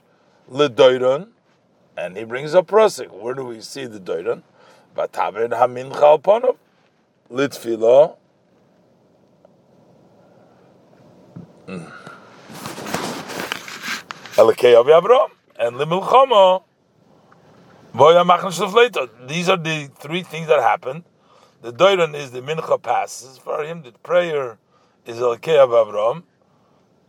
ledoiron, 0.52 1.28
and 1.96 2.18
he 2.18 2.24
brings 2.24 2.56
up 2.56 2.66
prosik. 2.66 3.12
Where 3.12 3.36
do 3.36 3.46
we 3.46 3.62
see 3.62 3.86
the 3.86 4.00
doiron? 4.00 4.42
Batavid 4.96 5.52
hamincha 5.52 6.20
alponov 6.20 6.58
litfilo. 7.32 8.16
Elekei 14.38 14.80
Avi 14.80 14.92
Avram 14.92 15.30
and 15.60 15.76
limilchama. 15.78 16.64
These 19.28 19.50
are 19.50 19.58
the 19.58 19.90
three 20.00 20.22
things 20.24 20.48
that 20.48 20.62
happened 20.62 21.04
the 21.62 21.74
doiron 21.74 22.16
is 22.16 22.32
the 22.32 22.42
mincha 22.42 22.82
passes 22.82 23.38
for 23.38 23.64
him. 23.64 23.82
The 23.82 23.92
prayer 23.92 24.58
is 25.06 25.20
el 25.20 25.32
of 25.32 25.40
Avram, 25.42 26.24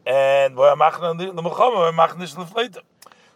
and 0.07 0.57
Machnish 0.57 2.35
Liflato. 2.35 2.79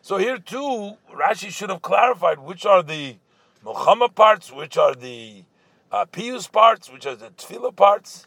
so 0.00 0.16
here 0.16 0.38
too, 0.38 0.96
Rashi 1.12 1.50
should 1.50 1.68
have 1.68 1.82
clarified 1.82 2.38
which 2.38 2.64
are 2.64 2.82
the 2.82 3.16
Milchama 3.64 4.14
parts, 4.14 4.50
which 4.50 4.78
are 4.78 4.94
the 4.94 5.44
uh, 5.92 6.06
Pius 6.06 6.49
parts, 6.49 6.90
which 6.90 7.06
are 7.06 7.14
the 7.14 7.28
Tefillah 7.28 7.76
parts. 7.76 8.26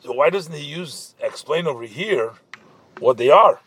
So 0.00 0.12
why 0.12 0.30
doesn't 0.30 0.54
he 0.54 0.64
use 0.64 1.14
explain 1.20 1.66
over 1.66 1.82
here 1.82 2.34
what 3.04 3.16
they 3.16 3.30
are? 3.30 3.60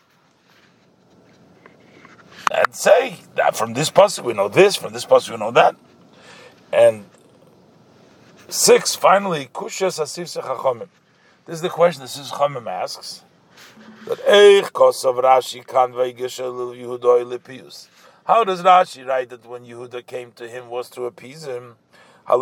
And 2.52 2.74
say 2.74 3.18
that 3.34 3.56
from 3.56 3.74
this 3.74 3.90
pasuk 3.90 4.24
we 4.24 4.32
know 4.32 4.48
this, 4.48 4.76
from 4.76 4.92
this 4.92 5.04
pasuk 5.04 5.30
we 5.30 5.36
know 5.36 5.50
that, 5.52 5.76
and 6.72 7.04
Six, 8.50 8.94
finally, 8.94 9.50
Kushas 9.52 10.00
Asif 10.00 10.40
Chachamim. 10.42 10.88
This 11.44 11.56
is 11.56 11.60
the 11.60 11.68
question 11.68 12.00
that 12.00 12.08
Sifsei 12.08 12.32
Chachamim 12.32 12.66
asks. 12.66 13.22
That 14.06 14.16
Eich 14.20 14.72
Kosav 14.72 15.22
Rashi 15.22 15.66
Kan 15.66 15.92
Lepius. 15.92 17.88
How 18.24 18.44
does 18.44 18.62
Rashi 18.62 19.06
write 19.06 19.28
that 19.28 19.44
when 19.44 19.66
Yehuda 19.66 20.06
came 20.06 20.32
to 20.32 20.48
him 20.48 20.70
was 20.70 20.88
to 20.90 21.04
appease 21.04 21.44
him? 21.44 21.76
But 22.28 22.40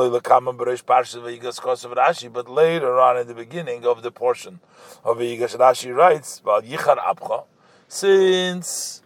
later 2.49 3.01
on 3.01 3.17
in 3.19 3.29
the 3.29 3.35
beginning 3.35 3.87
of 3.87 4.03
the 4.03 4.11
portion 4.11 4.59
of 5.05 5.19
Yigash, 5.19 5.57
Rashi 5.57 5.95
writes, 5.95 6.43
Yichar 6.45 6.99
Abcha, 6.99 7.45
since 7.87 9.03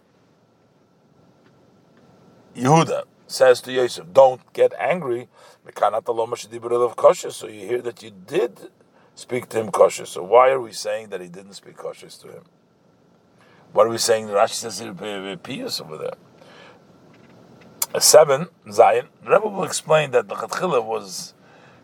Yehuda 2.55 3.03
says 3.27 3.61
to 3.61 3.71
Yosef, 3.71 4.11
don't 4.11 4.41
get 4.53 4.73
angry, 4.79 5.29
so 5.77 7.47
you 7.47 7.67
hear 7.67 7.81
that 7.81 8.01
you 8.01 8.11
did 8.25 8.71
speak 9.13 9.49
to 9.49 9.59
him 9.59 9.69
kosher. 9.69 10.07
So 10.07 10.23
why 10.23 10.49
are 10.49 10.59
we 10.59 10.71
saying 10.71 11.09
that 11.09 11.21
he 11.21 11.27
didn't 11.27 11.53
speak 11.53 11.77
kosher 11.77 12.09
to 12.09 12.27
him? 12.27 12.43
What 13.71 13.85
are 13.85 13.91
we 13.91 13.99
saying? 13.99 14.27
Rashi 14.27 14.55
says 14.55 14.81
Pius 15.43 15.79
over 15.79 15.97
there. 15.97 16.15
Seven 17.99 18.47
Zion. 18.71 19.07
The 19.23 19.31
Rebbe 19.31 19.47
will 19.47 19.63
explain 19.63 20.11
that 20.11 20.27
the 20.27 20.35
Chatchila 20.35 20.83
was 20.83 21.33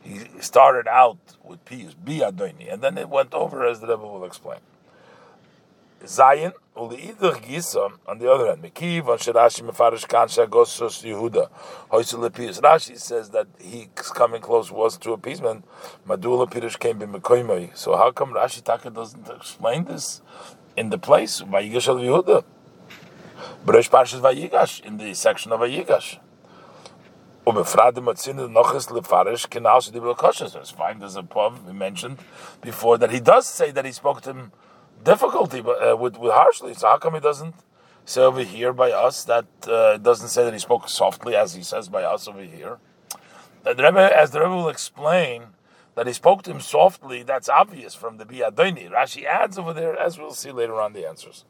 he 0.02 0.22
started 0.40 0.88
out 0.88 1.18
with 1.44 1.64
Pius 1.66 1.94
Bi 1.94 2.20
Adoni, 2.20 2.72
and 2.72 2.82
then 2.82 2.98
it 2.98 3.10
went 3.10 3.34
over 3.34 3.66
as 3.66 3.82
the 3.82 3.88
Rebbe 3.88 4.04
will 4.04 4.24
explain. 4.24 4.60
Zion 6.06 6.54
on 6.78 6.90
the 6.90 8.32
other 8.32 8.48
hand, 8.48 8.62
Mekiv 8.62 9.08
on 9.08 9.18
Shirashi 9.18 9.68
Mefarish 9.68 10.06
Kansha 10.06 10.48
Gosos 10.48 11.04
Yehuda 11.04 11.50
Hoysel 11.92 12.32
Pius. 12.32 12.62
Rashi 12.62 12.98
says 13.00 13.32
that 13.32 13.48
he 13.60 13.90
coming 13.96 14.42
close 14.42 14.72
was 14.72 14.96
to 15.00 15.12
appeasement. 15.12 15.66
Madula 16.08 16.48
Pirush 16.50 16.78
came 16.80 17.00
b'Mekoimoi. 17.00 17.76
So 17.76 17.98
how 17.98 18.12
come 18.12 18.34
Rashi 18.34 18.64
Taka 18.64 18.92
doesn't 18.92 19.28
explain 19.28 19.86
this 19.86 20.22
in 20.78 20.92
the 20.92 21.00
place 21.00 21.42
Vayigash 21.42 21.88
Yehuda? 21.88 22.44
Bresh 23.68 23.90
Parshas 23.90 24.22
Vayigash 24.22 24.80
in 24.86 24.96
the 24.96 25.14
section 25.14 25.52
of 25.52 25.60
Vayigash. 25.60 26.20
Umefrade 27.46 27.96
Matzin 27.96 28.50
Noches 28.50 28.88
Lefarish 28.88 29.50
can 29.50 29.66
also 29.66 29.92
be 29.92 29.98
a 29.98 31.68
we 31.68 31.74
mentioned 31.74 32.18
before 32.62 32.98
that 32.98 33.12
he 33.12 33.20
does 33.20 33.46
say 33.46 33.72
that 33.72 33.84
he 33.84 33.92
spoke 33.92 34.22
to 34.22 34.30
him 34.30 34.54
difficulty 35.04 35.60
uh, 35.60 35.98
with, 35.98 36.18
with 36.18 36.32
harshly. 36.32 36.76
So 36.76 36.88
how 36.88 36.98
come 36.98 37.16
he 37.16 37.20
doesn't 37.20 37.56
say 38.06 38.22
over 38.22 38.42
here 38.42 38.72
by 38.72 38.92
us 38.92 39.26
that 39.26 39.48
uh, 39.68 39.98
doesn't 39.98 40.30
say 40.30 40.46
that 40.46 40.54
he 40.54 40.60
spoke 40.60 40.88
softly 40.88 41.36
as 41.36 41.54
he 41.54 41.62
says 41.62 41.90
by 41.90 42.04
us 42.04 42.26
over 42.26 42.44
here? 42.44 42.78
The 43.66 43.76
Rebbe, 43.76 44.18
as 44.18 44.32
the 44.32 44.40
Rebbe 44.40 44.56
will 44.56 44.70
explain, 44.70 45.44
that 45.96 46.08
he 46.08 46.14
spoke 46.14 46.44
to 46.44 46.52
him 46.52 46.62
softly, 46.62 47.22
that's 47.22 47.50
obvious 47.50 47.96
from 47.96 48.16
the 48.16 48.24
Biadoni. 48.24 48.90
Rashi 48.90 49.26
adds 49.26 49.58
over 49.58 49.74
there, 49.74 50.00
as 50.00 50.18
we'll 50.18 50.32
see 50.34 50.52
later 50.52 50.80
on 50.80 50.94
the 50.94 51.06
answers. 51.06 51.44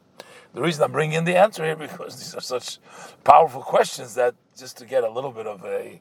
The 0.54 0.62
reason 0.62 0.82
I'm 0.84 0.92
bringing 0.92 1.18
in 1.18 1.24
the 1.24 1.36
answer 1.36 1.64
here 1.64 1.76
because 1.88 2.16
these 2.16 2.34
are 2.34 2.40
such 2.40 2.78
powerful 3.24 3.62
questions 3.62 4.14
that 4.14 4.34
just 4.56 4.78
to 4.78 4.86
get 4.86 5.04
a 5.04 5.10
little 5.10 5.32
bit 5.32 5.46
of 5.46 5.64
a 5.64 6.00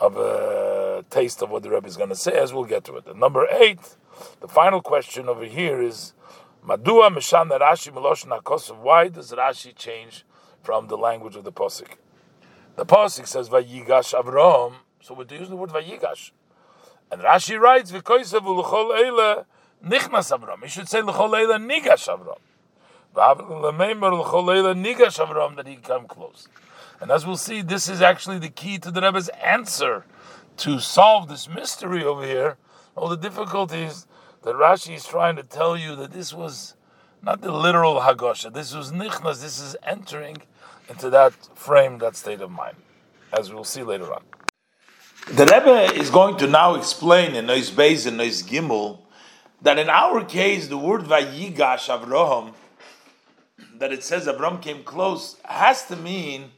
of 0.00 0.16
a 0.16 1.04
taste 1.10 1.42
of 1.42 1.50
what 1.50 1.62
the 1.62 1.70
Rebbe 1.70 1.86
is 1.86 1.98
going 1.98 2.08
to 2.08 2.16
say, 2.16 2.32
as 2.32 2.54
we'll 2.54 2.64
get 2.64 2.84
to 2.84 2.96
it. 2.96 3.06
And 3.06 3.20
number 3.20 3.46
eight, 3.50 3.96
the 4.40 4.48
final 4.48 4.80
question 4.80 5.28
over 5.28 5.44
here 5.44 5.82
is 5.82 6.14
Madua 6.66 7.14
Mishana 7.14 7.60
Rashi 7.60 7.92
Miloshna 7.92 8.42
Kosov. 8.42 8.78
Why 8.78 9.08
does 9.08 9.30
Rashi 9.32 9.74
change 9.76 10.24
from 10.62 10.88
the 10.88 10.96
language 10.96 11.36
of 11.36 11.44
the 11.44 11.52
Posik? 11.52 11.96
The 12.76 12.86
Posik 12.86 13.26
says 13.26 13.50
Vayigash 13.50 14.14
Avram, 14.14 14.74
so 15.02 15.12
we're 15.12 15.26
using 15.28 15.50
the 15.50 15.56
word 15.56 15.70
Vayigash. 15.70 16.30
And 17.12 17.20
Rashi 17.20 17.60
writes, 17.60 17.92
V'koisav 17.92 18.40
u'l'chol 18.40 18.98
eile 18.98 19.44
nichnas 19.84 20.34
Avram. 20.36 20.62
He 20.62 20.68
should 20.68 20.88
say 20.88 21.02
l'chol 21.02 21.30
eile 21.30 21.58
nigash 21.58 22.08
Avram. 22.08 22.38
That 23.14 23.36
he 25.66 25.76
come 25.76 26.06
close. 26.06 26.48
And 27.00 27.10
as 27.10 27.26
we'll 27.26 27.36
see, 27.36 27.62
this 27.62 27.88
is 27.88 28.02
actually 28.02 28.38
the 28.38 28.50
key 28.50 28.78
to 28.78 28.90
the 28.90 29.00
Rebbe's 29.00 29.28
answer 29.42 30.04
to 30.58 30.78
solve 30.78 31.28
this 31.28 31.48
mystery 31.48 32.04
over 32.04 32.24
here. 32.24 32.58
All 32.94 33.08
the 33.08 33.16
difficulties 33.16 34.06
that 34.42 34.54
Rashi 34.54 34.96
is 34.96 35.06
trying 35.06 35.36
to 35.36 35.42
tell 35.42 35.76
you 35.76 35.96
that 35.96 36.12
this 36.12 36.34
was 36.34 36.74
not 37.22 37.40
the 37.40 37.52
literal 37.52 38.00
Hagosha, 38.00 38.52
this 38.52 38.74
was 38.74 38.92
Nichnas, 38.92 39.42
this 39.42 39.60
is 39.60 39.76
entering 39.82 40.38
into 40.88 41.10
that 41.10 41.32
frame, 41.56 41.98
that 41.98 42.16
state 42.16 42.40
of 42.40 42.50
mind, 42.50 42.76
as 43.32 43.52
we'll 43.52 43.64
see 43.64 43.82
later 43.82 44.12
on. 44.12 44.22
The 45.32 45.44
Rebbe 45.44 46.00
is 46.00 46.10
going 46.10 46.36
to 46.38 46.46
now 46.46 46.74
explain 46.74 47.34
in 47.34 47.46
Nois 47.46 47.70
Beis 47.70 48.06
and 48.06 48.18
Nois 48.18 48.42
Gimel 48.42 48.98
that 49.62 49.78
in 49.78 49.90
our 49.90 50.24
case, 50.24 50.68
the 50.68 50.78
word 50.78 51.02
Vayigash 51.02 51.88
Avraham, 51.88 52.54
that 53.80 53.92
it 53.92 54.04
says 54.04 54.26
Avram 54.26 54.60
came 54.60 54.84
close, 54.84 55.36
has 55.44 55.86
to 55.86 55.96
mean 55.96 56.50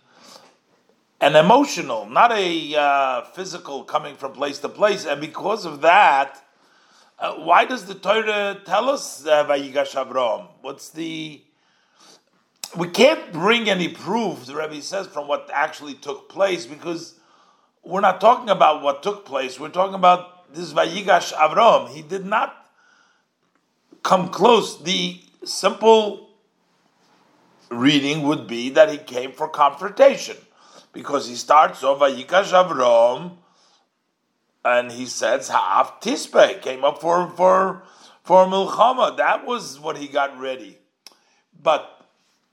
an 1.21 1.37
emotional, 1.37 2.05
not 2.05 2.32
a 2.32 2.75
uh, 2.76 3.23
physical 3.23 3.85
coming 3.85 4.17
from 4.17 4.32
place 4.32 4.58
to 4.58 4.69
place. 4.69 5.06
And 5.06 5.21
because 5.21 5.65
of 5.65 5.82
that, 5.82 6.45
uh, 7.21 7.35
why 7.35 7.65
does 7.65 7.87
the 7.87 7.95
Torah 7.95 8.61
tell 8.67 8.91
us 8.91 9.25
uh, 9.25 9.45
Vayigash 9.45 9.95
Avram? 9.95 10.49
What's 10.63 10.91
the 10.91 11.41
we 12.76 12.89
can't 12.89 13.32
bring 13.32 13.69
any 13.69 13.89
proof, 13.89 14.47
the 14.47 14.56
Rebbe 14.56 14.80
says, 14.80 15.06
from 15.06 15.28
what 15.28 15.49
actually 15.52 15.95
took 15.95 16.28
place 16.28 16.67
because 16.67 17.15
we're 17.85 18.00
not 18.00 18.21
talking 18.21 18.49
about 18.49 18.82
what 18.82 19.02
took 19.02 19.26
place. 19.26 19.61
We're 19.61 19.69
talking 19.69 19.95
about 19.95 20.52
this 20.52 20.73
Vayigash 20.73 21.32
Avram. 21.35 21.91
He 21.91 22.02
did 22.02 22.26
not 22.26 22.67
come 24.02 24.30
close. 24.30 24.82
The 24.82 25.21
simple 25.45 26.31
reading 27.73 28.23
would 28.23 28.47
be 28.47 28.71
that 28.71 28.91
he 28.91 28.99
came 28.99 29.32
for 29.32 29.49
confrontation 29.49 30.37
because 30.93 31.28
he 31.28 31.35
starts 31.35 31.82
off 31.82 32.00
Vayigash 32.00 32.52
Avram 32.52 33.37
and 34.65 34.93
he 34.93 35.06
says 35.06 35.49
Ha'af 35.49 36.00
Tispe 36.00 36.61
came 36.63 36.85
up 36.85 37.00
for 37.00 37.28
for 37.30 37.82
for 38.23 38.47
Milchama. 38.47 39.17
That 39.17 39.47
was 39.47 39.80
what 39.80 39.97
he 39.97 40.06
got 40.06 40.39
ready. 40.39 40.78
But 41.61 42.06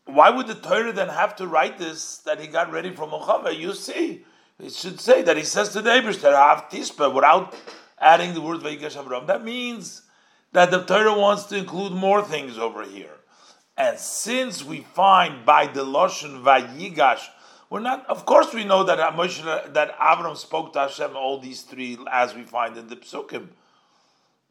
why 0.05 0.29
would 0.29 0.47
the 0.47 0.55
Torah 0.55 0.91
then 0.91 1.10
have 1.10 1.36
to 1.36 1.47
write 1.47 1.77
this 1.77 2.17
that 2.19 2.39
he 2.39 2.47
got 2.47 2.71
ready 2.71 2.91
for 2.91 3.08
Milchama? 3.08 3.58
You 3.58 3.73
see, 3.73 4.23
it 4.60 4.73
should 4.73 4.99
say 4.99 5.21
that 5.21 5.38
he 5.38 5.43
says 5.43 5.69
to 5.69 5.82
the 5.82 5.89
Eberster 5.89 6.32
Ha'af 6.32 6.69
Tispe 6.71 7.13
without 7.13 7.55
adding 7.99 8.34
the 8.34 8.41
word 8.41 8.62
Vayigash 8.62 9.01
Avram. 9.01 9.27
That 9.27 9.43
means 9.43 10.03
that 10.51 10.71
the 10.71 10.84
Torah 10.84 11.17
wants 11.17 11.43
to 11.45 11.58
include 11.58 11.91
more 11.93 12.23
things 12.23 12.58
over 12.58 12.84
here. 12.84 13.18
And 13.79 13.97
since 13.97 14.63
we 14.63 14.81
find 14.81 15.45
by 15.45 15.65
the 15.65 15.83
Loshen 15.83 16.43
Vayigash 16.43 17.25
we're 17.69 17.81
not. 17.81 18.05
Of 18.07 18.25
course, 18.25 18.53
we 18.53 18.63
know 18.63 18.83
that 18.83 18.97
Moshe, 19.15 19.73
that 19.73 19.97
Avram 19.99 20.35
spoke 20.35 20.73
to 20.73 20.79
Hashem 20.79 21.15
all 21.15 21.39
these 21.39 21.61
three, 21.61 21.97
as 22.11 22.33
we 22.33 22.43
find 22.43 22.75
in 22.77 22.87
the 22.87 22.95
Psukim. 22.95 23.49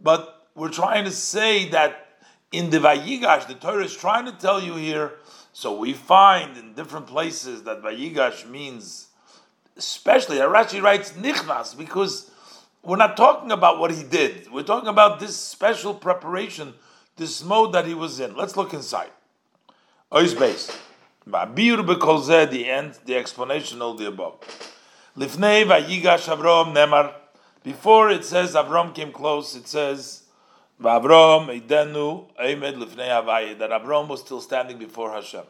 But 0.00 0.46
we're 0.54 0.70
trying 0.70 1.04
to 1.04 1.10
say 1.10 1.68
that 1.70 2.20
in 2.52 2.70
the 2.70 2.78
Vayigash, 2.78 3.48
the 3.48 3.54
Torah 3.54 3.84
is 3.84 3.96
trying 3.96 4.26
to 4.26 4.32
tell 4.32 4.62
you 4.62 4.76
here. 4.76 5.14
So 5.52 5.76
we 5.76 5.92
find 5.92 6.56
in 6.56 6.74
different 6.74 7.08
places 7.08 7.64
that 7.64 7.82
Vayigash 7.82 8.48
means, 8.48 9.08
especially 9.76 10.40
uh, 10.40 10.48
Rashi 10.48 10.80
writes 10.80 11.12
Nichnas 11.12 11.76
because 11.76 12.30
we're 12.84 12.96
not 12.96 13.16
talking 13.16 13.50
about 13.50 13.80
what 13.80 13.90
he 13.90 14.04
did. 14.04 14.48
We're 14.52 14.62
talking 14.62 14.88
about 14.88 15.18
this 15.18 15.36
special 15.36 15.92
preparation, 15.92 16.74
this 17.16 17.42
mode 17.42 17.72
that 17.74 17.86
he 17.86 17.94
was 17.94 18.20
in. 18.20 18.36
Let's 18.36 18.56
look 18.56 18.72
inside. 18.72 19.10
Ois 20.11 20.33
base. 20.33 20.75
Ba'bir 21.29 21.87
bekolzeh, 21.87 22.51
the 22.51 22.66
end, 22.66 22.99
the 23.05 23.14
explanation 23.14 23.83
of 23.83 23.99
the 23.99 24.07
above. 24.07 24.40
Lifnei 25.14 25.66
vayigash 25.66 26.35
Avram 26.35 26.73
nemar. 26.75 27.12
Before 27.62 28.09
it 28.09 28.25
says 28.25 28.55
Avram 28.55 28.94
came 28.94 29.12
close, 29.12 29.55
it 29.55 29.68
says 29.68 30.23
Avram 30.81 31.49
idenu 31.61 32.27
eimed 32.40 32.77
lifnei 32.77 33.23
avayi 33.23 33.59
that 33.59 33.68
Avram 33.68 34.09
was 34.09 34.21
still 34.21 34.40
standing 34.40 34.79
before 34.79 35.12
Hashem. 35.12 35.44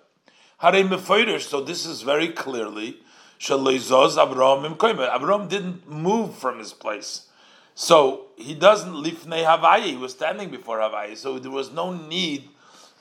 Harei 0.61 0.89
mefeirish. 0.89 1.43
So 1.43 1.61
this 1.61 1.87
is 1.87 2.03
very 2.03 2.31
clearly 2.31 2.97
shaloizos 3.39 4.17
Avram 4.17 4.69
imkoime. 4.69 5.09
Avram 5.09 5.49
didn't 5.49 5.89
move 5.89 6.35
from 6.35 6.59
his 6.59 6.73
place. 6.73 7.29
So 7.77 8.27
he 8.37 8.57
doesn't 8.57 8.93
lifnei 8.93 9.45
Havayi. 9.45 9.91
He 9.91 9.97
was 9.97 10.15
standing 10.15 10.51
before 10.51 10.79
Havayi. 10.79 11.17
So 11.17 11.39
there 11.39 11.53
was 11.53 11.71
no 11.71 11.93
need 11.93 12.49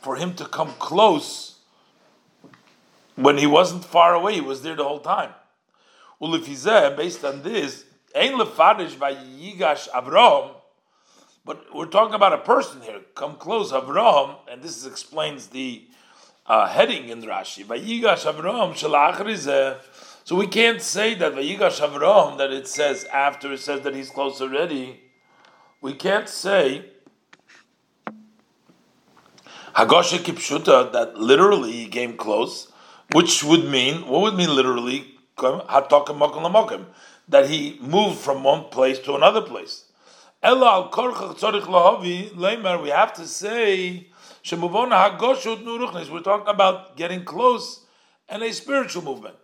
for 0.02 0.18
him 0.18 0.36
to 0.36 0.46
come 0.46 0.74
close 0.78 1.47
when 3.18 3.38
he 3.38 3.48
wasn't 3.48 3.84
far 3.84 4.14
away, 4.14 4.36
he 4.36 4.42
was 4.42 4.62
there 4.62 4.76
the 4.76 4.84
whole 4.84 5.00
time. 5.00 5.32
Ulifizeh, 6.22 6.96
based 6.96 7.26
on 7.26 7.42
this, 7.42 7.84
Ein 8.16 8.34
lefarish 8.34 8.96
yigash 8.96 9.90
Avraham, 9.90 10.52
but 11.44 11.66
we're 11.74 11.88
talking 11.88 12.14
about 12.14 12.34
a 12.34 12.38
person 12.38 12.82
here. 12.82 13.02
Come 13.16 13.36
close, 13.36 13.72
Avraham, 13.72 14.38
and 14.50 14.62
this 14.62 14.86
explains 14.86 15.48
the 15.48 15.88
uh, 16.46 16.68
heading 16.68 17.10
in 17.10 17.22
Rashi. 17.24 17.66
Vayigash 17.66 18.32
Avraham 18.32 18.74
shalachrizeh. 18.74 19.80
So 20.24 20.36
we 20.36 20.48
can't 20.48 20.82
say 20.82 21.16
that 21.16 21.34
Vayigash 21.34 21.80
Avraham 21.80 22.38
that 22.38 22.52
it 22.52 22.68
says 22.68 23.06
after 23.06 23.52
it 23.54 23.60
says 23.60 23.82
that 23.82 23.96
he's 23.96 24.10
close 24.10 24.42
already. 24.42 25.02
We 25.82 25.94
can't 25.94 26.30
say 26.30 26.86
Hagosha 29.76 30.20
Kipshuta 30.20 30.92
that 30.92 31.18
literally 31.18 31.72
he 31.72 31.88
came 31.88 32.18
close 32.18 32.67
which 33.14 33.44
would 33.44 33.66
mean 33.66 34.08
what 34.08 34.22
would 34.22 34.36
mean 34.36 34.54
literally 34.56 35.18
that 37.30 37.50
he 37.50 37.78
moved 37.82 38.20
from 38.20 38.44
one 38.44 38.66
place 38.66 39.00
to 39.00 39.16
another 39.16 39.42
place. 39.42 39.86
We 40.44 40.50
have 42.90 43.14
to 43.14 43.28
say 43.28 44.08
we're 44.52 46.22
talking 46.24 46.48
about 46.48 46.96
getting 46.96 47.24
close 47.26 47.86
and 48.30 48.44
a 48.44 48.54
spiritual 48.54 49.04
movement. 49.04 49.36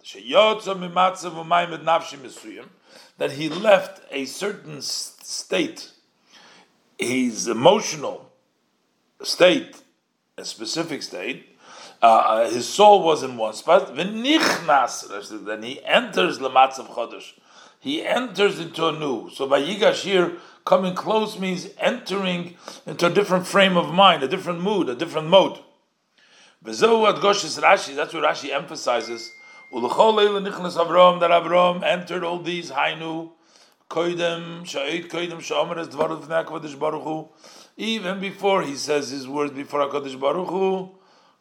That 3.18 3.32
he 3.32 3.50
left 3.50 4.02
a 4.12 4.26
certain 4.26 4.82
state, 4.82 5.92
his 6.98 7.48
emotional 7.48 8.32
state, 9.22 9.82
a 10.38 10.46
specific 10.46 11.04
state, 11.04 11.53
uh, 12.04 12.50
his 12.50 12.68
soul 12.68 13.02
was 13.02 13.24
in 13.24 13.38
one 13.38 13.54
spot. 13.54 13.96
V'nichnas, 13.96 15.46
then 15.46 15.64
he 15.64 15.82
enters 15.86 16.38
Lamatzav 16.38 16.88
Chodesh. 16.88 17.32
He 17.80 18.06
enters 18.06 18.60
into 18.60 18.88
a 18.88 18.92
new. 18.92 19.30
So 19.30 19.48
by 19.48 19.62
Yigash 19.62 20.04
here, 20.04 20.34
coming 20.66 20.96
close 20.96 21.40
means 21.40 21.70
entering 21.80 22.58
into 22.86 23.08
a 23.08 23.10
different 23.10 23.48
frame 23.48 23.78
of 23.78 23.94
mind, 23.94 24.22
a 24.22 24.28
different 24.28 24.60
mood, 24.60 24.90
a 24.90 24.96
different 24.96 25.30
mode. 25.30 25.60
V'zehu 26.66 27.10
Goshes 27.22 27.58
Rashi, 27.62 27.96
that's 27.96 28.14
what 28.14 28.24
Rashi 28.24 28.52
emphasizes. 28.52 29.32
Ulechol 29.74 30.16
eile 30.20 30.46
nichnas 30.46 30.76
Avram, 30.76 31.22
that 31.22 31.32
Avram 31.32 31.84
entered 31.84 32.26
all 32.26 32.40
these 32.40 32.72
Hainu, 32.72 33.32
koidem, 33.90 34.66
sha'id 34.66 35.10
koidem, 35.10 35.40
sha'omer 35.40 35.78
es 35.78 35.88
dvaru 35.88 36.22
v'nei 36.22 36.46
HaKadosh 36.46 36.78
Baruch 36.78 37.04
Hu. 37.04 37.30
Even 37.78 38.20
before 38.20 38.62
he 38.62 38.76
says 38.76 39.10
his 39.10 39.26
words 39.26 39.54
before 39.54 39.88
HaKadosh 39.88 40.20
Baruch 40.20 40.50
Hu, 40.50 40.92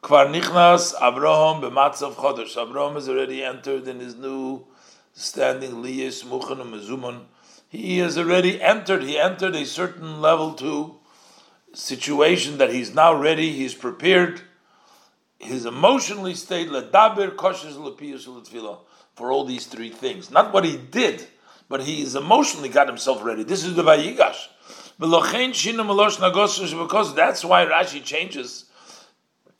Kvar 0.02 0.34
nichnas 0.34 0.94
Abraham 1.00 1.62
b'matzav 1.62 2.14
chodesh. 2.14 2.60
Abraham 2.60 2.94
has 2.94 3.08
already 3.08 3.44
entered 3.44 3.86
in 3.86 4.00
his 4.00 4.16
new 4.16 4.64
standing 5.12 5.74
liyis 5.74 6.24
muchan 6.24 6.58
mezuman. 6.58 7.20
He 7.68 7.98
has 7.98 8.18
already 8.18 8.60
entered. 8.60 9.04
He 9.04 9.16
entered 9.16 9.54
a 9.54 9.64
certain 9.64 10.20
level 10.20 10.54
to 10.54 10.96
situation 11.72 12.58
that 12.58 12.72
he's 12.72 12.92
now 12.92 13.14
ready. 13.14 13.52
He's 13.52 13.74
prepared. 13.74 14.40
His 15.38 15.66
emotionally 15.66 16.34
state 16.34 16.68
ledaber 16.68 17.36
koshes 17.36 17.76
lepiyus 17.76 18.26
letfila 18.26 18.78
for 19.14 19.30
all 19.30 19.44
these 19.44 19.66
three 19.66 19.90
things. 19.90 20.32
Not 20.32 20.52
what 20.52 20.64
he 20.64 20.76
did, 20.76 21.28
but 21.68 21.84
he 21.84 22.00
has 22.00 22.16
emotionally 22.16 22.70
got 22.70 22.88
himself 22.88 23.22
ready. 23.22 23.44
This 23.44 23.62
is 23.62 23.76
the 23.76 23.84
vayigash. 23.84 24.48
Because 24.98 25.44
that's 27.14 27.44
why 27.44 27.66
Rashi 27.66 28.02
changes 28.02 28.64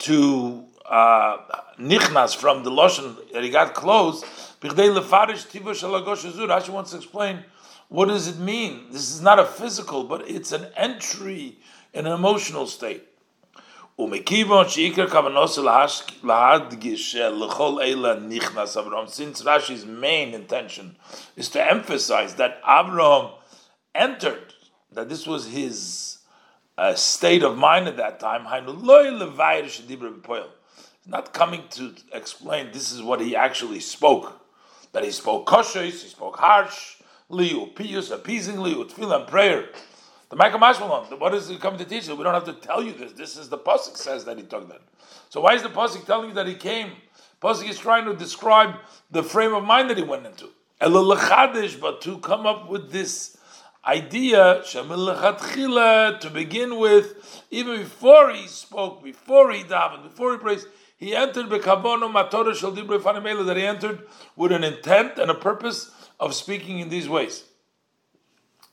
to 0.03 0.65
uh, 0.85 1.37
nichnas 1.79 2.35
from 2.35 2.63
the 2.63 2.69
lashon 2.69 3.15
that 3.31 3.43
he 3.43 3.49
got 3.49 3.73
close. 3.73 4.23
Rashi 4.61 6.69
wants 6.69 6.91
to 6.91 6.97
explain 6.97 7.43
what 7.89 8.07
does 8.07 8.27
it 8.27 8.37
mean. 8.39 8.91
This 8.91 9.11
is 9.11 9.21
not 9.21 9.39
a 9.39 9.45
physical, 9.45 10.03
but 10.03 10.29
it's 10.29 10.51
an 10.51 10.67
entry 10.75 11.57
in 11.93 12.05
an 12.05 12.11
emotional 12.11 12.67
state. 12.67 13.07
Since 13.95 14.25
Rashi's 19.43 19.85
main 19.85 20.33
intention 20.33 20.95
is 21.35 21.49
to 21.49 21.71
emphasize 21.71 22.33
that 22.35 22.59
Abraham 22.67 23.31
entered, 23.93 24.53
that 24.91 25.09
this 25.09 25.27
was 25.27 25.47
his 25.47 26.12
uh, 26.77 26.95
state 26.95 27.43
of 27.43 27.57
mind 27.57 27.87
at 27.87 27.97
that 27.97 28.19
time. 28.19 28.45
Not 31.05 31.33
coming 31.33 31.63
to 31.71 31.95
explain 32.13 32.71
this 32.71 32.91
is 32.91 33.01
what 33.01 33.21
he 33.21 33.35
actually 33.35 33.79
spoke. 33.79 34.39
That 34.91 35.03
he 35.03 35.11
spoke 35.11 35.45
kosher, 35.45 35.83
he 35.83 35.91
spoke 35.91 36.37
harsh, 36.37 36.97
liu, 37.29 37.67
pius, 37.75 38.11
appeasingly, 38.11 38.75
utfil 38.75 39.15
and 39.15 39.27
prayer. 39.27 39.69
The 40.29 40.35
Michael 40.35 40.59
Mashmalon, 40.59 41.19
what 41.19 41.33
is 41.33 41.47
he 41.47 41.57
coming 41.57 41.77
to 41.79 41.85
teach 41.85 42.07
you? 42.07 42.15
We 42.15 42.23
don't 42.23 42.33
have 42.33 42.45
to 42.45 42.53
tell 42.53 42.81
you 42.83 42.93
this. 42.93 43.11
This 43.13 43.37
is 43.37 43.49
the 43.49 43.57
Pasuk 43.57 43.97
says 43.97 44.25
that 44.25 44.37
he 44.37 44.43
took 44.43 44.67
that. 44.69 44.81
So 45.29 45.41
why 45.41 45.53
is 45.53 45.63
the 45.63 45.69
Pasuk 45.69 46.05
telling 46.05 46.29
you 46.29 46.35
that 46.35 46.47
he 46.47 46.55
came? 46.55 46.93
Pasuk 47.41 47.69
is 47.69 47.77
trying 47.77 48.05
to 48.05 48.15
describe 48.15 48.75
the 49.11 49.21
frame 49.21 49.53
of 49.53 49.63
mind 49.63 49.89
that 49.89 49.97
he 49.97 50.03
went 50.03 50.25
into. 50.25 50.49
But 50.79 52.01
to 52.01 52.17
come 52.19 52.45
up 52.45 52.69
with 52.69 52.91
this 52.91 53.37
idea 53.85 54.63
to 54.63 56.29
begin 56.33 56.77
with, 56.77 57.43
even 57.51 57.79
before 57.79 58.31
he 58.31 58.47
spoke, 58.47 59.03
before 59.03 59.51
he 59.51 59.63
davened, 59.63 60.03
before 60.03 60.31
he 60.31 60.37
prays, 60.37 60.65
he 60.97 61.15
entered 61.15 61.49
that 63.43 63.57
he 63.57 63.65
entered 63.65 64.07
with 64.35 64.51
an 64.51 64.63
intent 64.63 65.17
and 65.17 65.29
a 65.29 65.35
purpose 65.35 65.91
of 66.19 66.33
speaking 66.33 66.79
in 66.79 66.89
these 66.89 67.09
ways. 67.09 67.43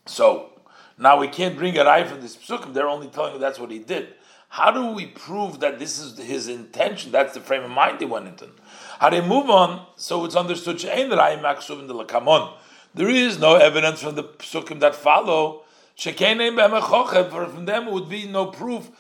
So 0.06 0.50
now 0.96 1.18
we 1.18 1.28
can't 1.28 1.56
bring 1.56 1.76
a 1.76 1.88
eye 1.88 2.04
from 2.04 2.20
this 2.20 2.36
psukim. 2.36 2.72
They're 2.72 2.88
only 2.88 3.08
telling 3.08 3.34
you 3.34 3.40
that's 3.40 3.58
what 3.58 3.70
he 3.70 3.80
did. 3.80 4.14
How 4.48 4.70
do 4.72 4.88
we 4.92 5.06
prove 5.06 5.60
that 5.60 5.78
this 5.78 5.98
is 6.00 6.18
his 6.18 6.48
intention? 6.48 7.12
That's 7.12 7.34
the 7.34 7.40
frame 7.40 7.62
of 7.62 7.70
mind 7.70 8.00
he 8.00 8.06
went 8.06 8.26
into. 8.26 8.48
How 8.98 9.08
do 9.08 9.20
they 9.20 9.26
move 9.26 9.48
on? 9.48 9.86
So 9.96 10.24
it's 10.24 10.34
understood. 10.34 10.80
There 12.94 13.08
is 13.08 13.38
no 13.38 13.54
evidence 13.56 14.02
from 14.02 14.14
the 14.16 14.24
psukim 14.24 14.80
that 14.80 14.94
follow. 14.94 15.64
From 15.96 17.64
them 17.66 17.90
would 17.90 18.08
be 18.08 18.26
no 18.26 18.46
proof 18.46 18.90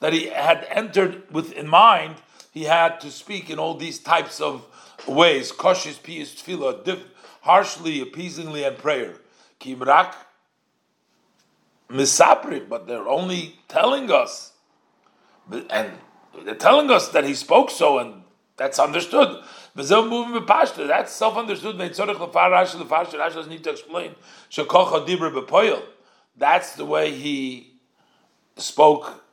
that 0.00 0.12
he 0.12 0.26
had 0.26 0.66
entered 0.70 1.22
with 1.32 1.52
in 1.52 1.68
mind. 1.68 2.16
He 2.50 2.64
had 2.64 3.00
to 3.00 3.10
speak 3.12 3.48
in 3.48 3.60
all 3.60 3.74
these 3.74 4.00
types 4.00 4.40
of 4.40 4.66
ways: 5.06 5.52
koshes, 5.52 6.00
piyus, 6.00 6.34
tefillah, 6.34 7.00
harshly, 7.42 8.00
appeasingly, 8.00 8.64
and 8.64 8.76
prayer. 8.76 9.20
Kimrak 9.60 10.14
misapri, 11.88 12.68
but 12.68 12.88
they're 12.88 13.08
only 13.08 13.60
telling 13.68 14.10
us, 14.10 14.52
and 15.70 15.92
they're 16.44 16.56
telling 16.56 16.90
us 16.90 17.08
that 17.10 17.24
he 17.24 17.34
spoke 17.34 17.70
so, 17.70 17.98
and 17.98 18.21
that's 18.56 18.78
understood. 18.78 19.42
That's 19.74 19.88
self-understood. 21.12 21.76
Rashi 21.78 23.12
doesn't 23.12 23.48
need 23.48 23.64
to 23.64 23.70
explain. 23.70 24.14
That's 26.36 26.74
the 26.76 26.84
way 26.84 27.10
he 27.12 27.72
spoke, 28.56 29.24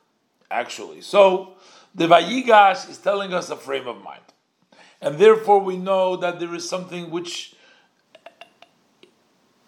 actually. 0.50 1.02
So 1.02 1.54
the 1.94 2.06
Vayigash 2.06 2.88
is 2.88 2.98
telling 2.98 3.34
us 3.34 3.50
a 3.50 3.56
frame 3.56 3.86
of 3.86 4.02
mind, 4.02 4.22
and 5.00 5.18
therefore 5.18 5.60
we 5.60 5.76
know 5.76 6.16
that 6.16 6.40
there 6.40 6.54
is 6.54 6.68
something 6.68 7.10
which 7.10 7.54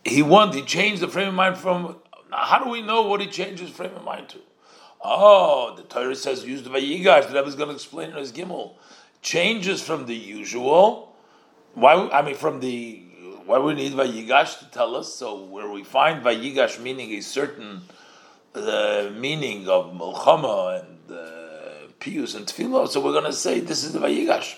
he 0.05 0.23
wanted. 0.23 0.55
He 0.55 0.63
changed 0.63 1.03
the 1.03 1.09
frame 1.09 1.29
of 1.29 1.35
mind 1.35 1.59
from. 1.59 1.97
How 2.31 2.65
do 2.65 2.71
we 2.71 2.81
know 2.81 3.03
what 3.03 3.21
he 3.21 3.27
changed 3.27 3.61
his 3.61 3.71
frame 3.71 3.95
of 3.95 4.03
mind 4.05 4.31
to? 4.31 4.39
Oh, 5.05 5.75
the 5.77 5.83
Torah 5.83 6.17
says 6.17 6.45
use 6.47 6.63
the 6.63 6.71
Vayigash. 6.71 7.29
The 7.29 7.35
Rebbe 7.35 7.49
is 7.49 7.55
going 7.55 7.69
to 7.69 7.75
explain 7.75 8.11
in 8.11 8.17
his 8.17 8.33
Gimel 8.33 8.77
changes 9.23 9.83
from 9.83 10.07
the 10.07 10.15
usual. 10.15 11.15
Why? 11.75 12.09
I 12.09 12.23
mean, 12.23 12.35
from 12.35 12.61
the 12.61 12.99
why 13.47 13.59
we 13.59 13.75
need 13.75 13.93
Vayigash 13.93 14.59
to 14.59 14.71
tell 14.71 14.95
us? 14.95 15.15
So 15.15 15.45
where 15.45 15.71
we 15.71 15.83
find 15.83 16.23
Vayigash 16.23 16.81
meaning 16.81 17.13
a 17.13 17.21
certain 17.21 17.83
uh, 18.55 19.11
meaning 19.15 19.69
of 19.69 19.93
Mulchama 19.93 20.81
and 20.81 21.11
uh, 21.11 21.89
Pius 21.99 22.35
and 22.35 22.47
Tefillah, 22.47 22.89
so 22.89 23.01
we're 23.01 23.13
going 23.13 23.25
to 23.25 23.33
say 23.33 23.61
this 23.61 23.85
is 23.85 23.93
the 23.93 23.99
Vayigash. 23.99 24.57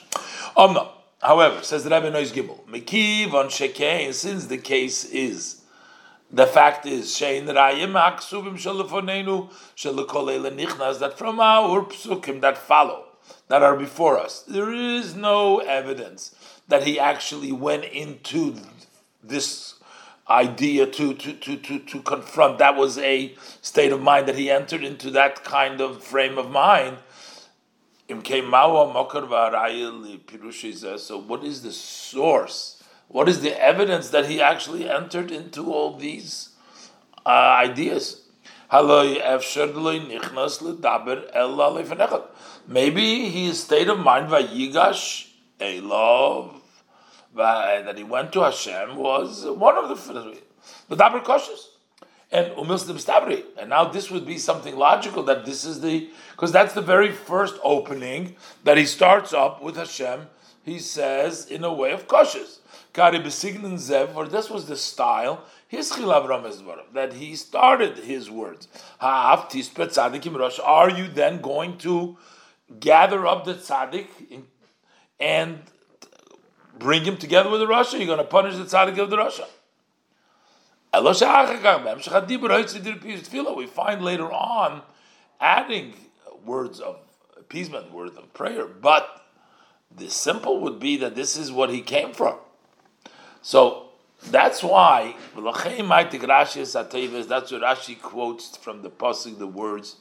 Um, 0.57 0.74
no. 0.74 0.90
However, 1.22 1.62
says 1.62 1.85
the 1.85 1.90
Rabbi 1.90 2.11
Nois 2.11 2.33
Gimel, 2.33 2.66
Mekiv 2.66 3.33
on 3.33 3.46
Shekein, 3.46 4.12
since 4.12 4.46
the 4.46 4.59
case 4.59 5.07
is 5.07 5.62
the 6.31 6.46
fact 6.46 6.85
is, 6.85 7.07
Shein 7.07 7.46
Rayim 7.46 7.92
Aksuvim 7.92 8.55
Shalafonenu 8.55 9.50
Shalakolele 9.74 10.55
Nichnas, 10.55 10.98
that 10.98 11.16
from 11.16 11.40
our 11.40 11.83
psukim 11.85 12.42
that 12.42 12.59
follow, 12.59 13.07
that 13.48 13.62
are 13.62 13.76
before 13.76 14.18
us. 14.18 14.42
There 14.42 14.72
is 14.72 15.14
no 15.14 15.58
evidence 15.58 16.34
that 16.68 16.84
he 16.84 16.98
actually 16.98 17.52
went 17.52 17.84
into 17.84 18.56
this 19.22 19.74
idea 20.28 20.87
to, 20.87 21.14
to, 21.14 21.32
to, 21.34 21.56
to, 21.56 21.78
to 21.78 22.02
confront. 22.02 22.58
That 22.58 22.76
was 22.76 22.98
a 22.98 23.34
state 23.60 23.92
of 23.92 24.00
mind 24.00 24.26
that 24.28 24.37
he 24.37 24.50
entered 24.50 24.82
into 24.82 25.10
that 25.10 25.44
kind 25.44 25.80
of 25.80 26.02
frame 26.02 26.38
of 26.38 26.50
mind. 26.50 26.98
So, 28.08 28.16
what 31.26 31.44
is 31.44 31.62
the 31.62 31.72
source? 31.72 32.82
What 33.08 33.28
is 33.28 33.40
the 33.40 33.62
evidence 33.62 34.10
that 34.10 34.26
he 34.26 34.40
actually 34.40 34.88
entered 34.88 35.30
into 35.30 35.72
all 35.72 35.96
these 35.96 36.50
uh, 37.24 37.28
ideas? 37.28 38.23
Maybe 42.66 43.28
his 43.30 43.62
state 43.62 43.88
of 43.88 44.00
mind, 44.00 44.30
Vayigash 44.30 45.28
Elov, 45.60 46.60
that 47.37 47.96
he 47.96 48.02
went 48.02 48.32
to 48.32 48.40
Hashem 48.40 48.96
was 48.96 49.44
one 49.46 49.76
of 49.76 49.88
the 49.88 50.38
the 50.88 50.96
daber 50.96 51.22
cautious 51.22 51.70
and 52.32 52.50
umilstim 52.56 52.96
stabri. 52.96 53.44
And 53.56 53.70
now 53.70 53.84
this 53.84 54.10
would 54.10 54.26
be 54.26 54.38
something 54.38 54.76
logical 54.76 55.22
that 55.24 55.46
this 55.46 55.64
is 55.64 55.80
the 55.80 56.10
because 56.32 56.50
that's 56.50 56.74
the 56.74 56.82
very 56.82 57.12
first 57.12 57.54
opening 57.62 58.34
that 58.64 58.76
he 58.76 58.87
starts 58.87 59.32
up 59.32 59.62
with 59.62 59.76
Hashem. 59.76 60.26
He 60.64 60.80
says 60.80 61.46
in 61.46 61.62
a 61.62 61.72
way 61.72 61.92
of 61.92 62.08
cautious. 62.08 62.58
Kari 62.92 63.18
besignin 63.18 63.74
zev, 63.74 64.14
or 64.14 64.26
this 64.26 64.48
was 64.50 64.66
the 64.66 64.76
style. 64.76 65.44
His 65.76 65.90
chilav 65.92 66.92
that 66.92 67.14
he 67.14 67.34
started 67.37 67.98
his 67.98 68.30
words. 68.30 68.68
Are 69.00 69.48
you 70.90 71.08
then 71.08 71.40
going 71.40 71.78
to 71.78 72.16
gather 72.80 73.26
up 73.26 73.44
the 73.44 73.54
tzaddik 73.54 74.06
and 75.20 75.58
bring 76.78 77.04
him 77.04 77.16
together 77.16 77.50
with 77.50 77.60
the 77.60 77.66
Rasha. 77.66 77.98
You're 77.98 78.06
going 78.06 78.18
to 78.18 78.24
punish 78.24 78.56
the 78.56 78.64
tzaddik 78.64 78.98
of 78.98 79.10
the 79.10 79.16
Rasha. 79.16 79.46
We 83.56 83.66
find 83.66 84.02
later 84.02 84.30
on 84.32 84.82
adding 85.40 85.94
words 86.44 86.80
of 86.80 86.98
appeasement, 87.37 87.92
words 87.92 88.16
of 88.16 88.32
prayer, 88.32 88.66
but 88.66 89.26
the 89.94 90.08
simple 90.08 90.60
would 90.60 90.78
be 90.78 90.96
that 90.98 91.14
this 91.14 91.37
is 91.37 91.50
what 91.50 91.70
he 91.70 91.80
came 91.80 92.12
from. 92.12 92.37
So 93.42 93.90
that's 94.30 94.62
why 94.62 95.14
that's 95.34 95.52
what 95.52 95.62
Rashi 97.62 98.00
quotes 98.00 98.56
from 98.56 98.82
the 98.82 98.90
pasuk 98.90 99.38
the 99.38 99.46
words 99.46 99.96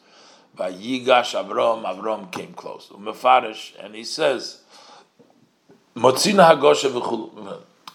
Vayigash 0.57 1.33
Avram, 1.33 1.83
Avram 1.83 2.31
came 2.31 2.53
close. 2.53 2.88
Umefarish, 2.89 3.73
and 3.83 3.95
he 3.95 4.03
says, 4.03 4.62
Motzina 5.95 6.59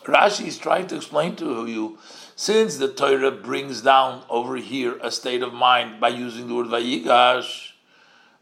Rashi 0.04 0.46
is 0.46 0.58
trying 0.58 0.86
to 0.88 0.96
explain 0.96 1.36
to 1.36 1.66
you, 1.66 1.98
since 2.34 2.76
the 2.76 2.88
Torah 2.88 3.30
brings 3.30 3.82
down 3.82 4.22
over 4.28 4.56
here 4.56 4.98
a 5.02 5.10
state 5.10 5.42
of 5.42 5.52
mind 5.52 6.00
by 6.00 6.08
using 6.08 6.48
the 6.48 6.54
word 6.54 6.66
Vayigash, 6.66 7.67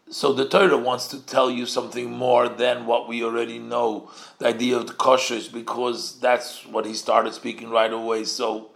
so 0.08 0.32
the 0.32 0.48
Torah 0.48 0.78
wants 0.78 1.08
to 1.08 1.20
tell 1.24 1.50
you 1.50 1.66
something 1.66 2.10
more 2.12 2.48
than 2.48 2.86
what 2.86 3.08
we 3.08 3.24
already 3.24 3.58
know, 3.58 4.10
the 4.38 4.46
idea 4.46 4.76
of 4.76 4.86
the 4.86 4.92
kosher, 4.92 5.40
because 5.52 6.20
that's 6.20 6.64
what 6.66 6.86
he 6.86 6.94
started 6.94 7.34
speaking 7.34 7.70
right 7.70 7.92
away. 7.92 8.22
So 8.24 8.70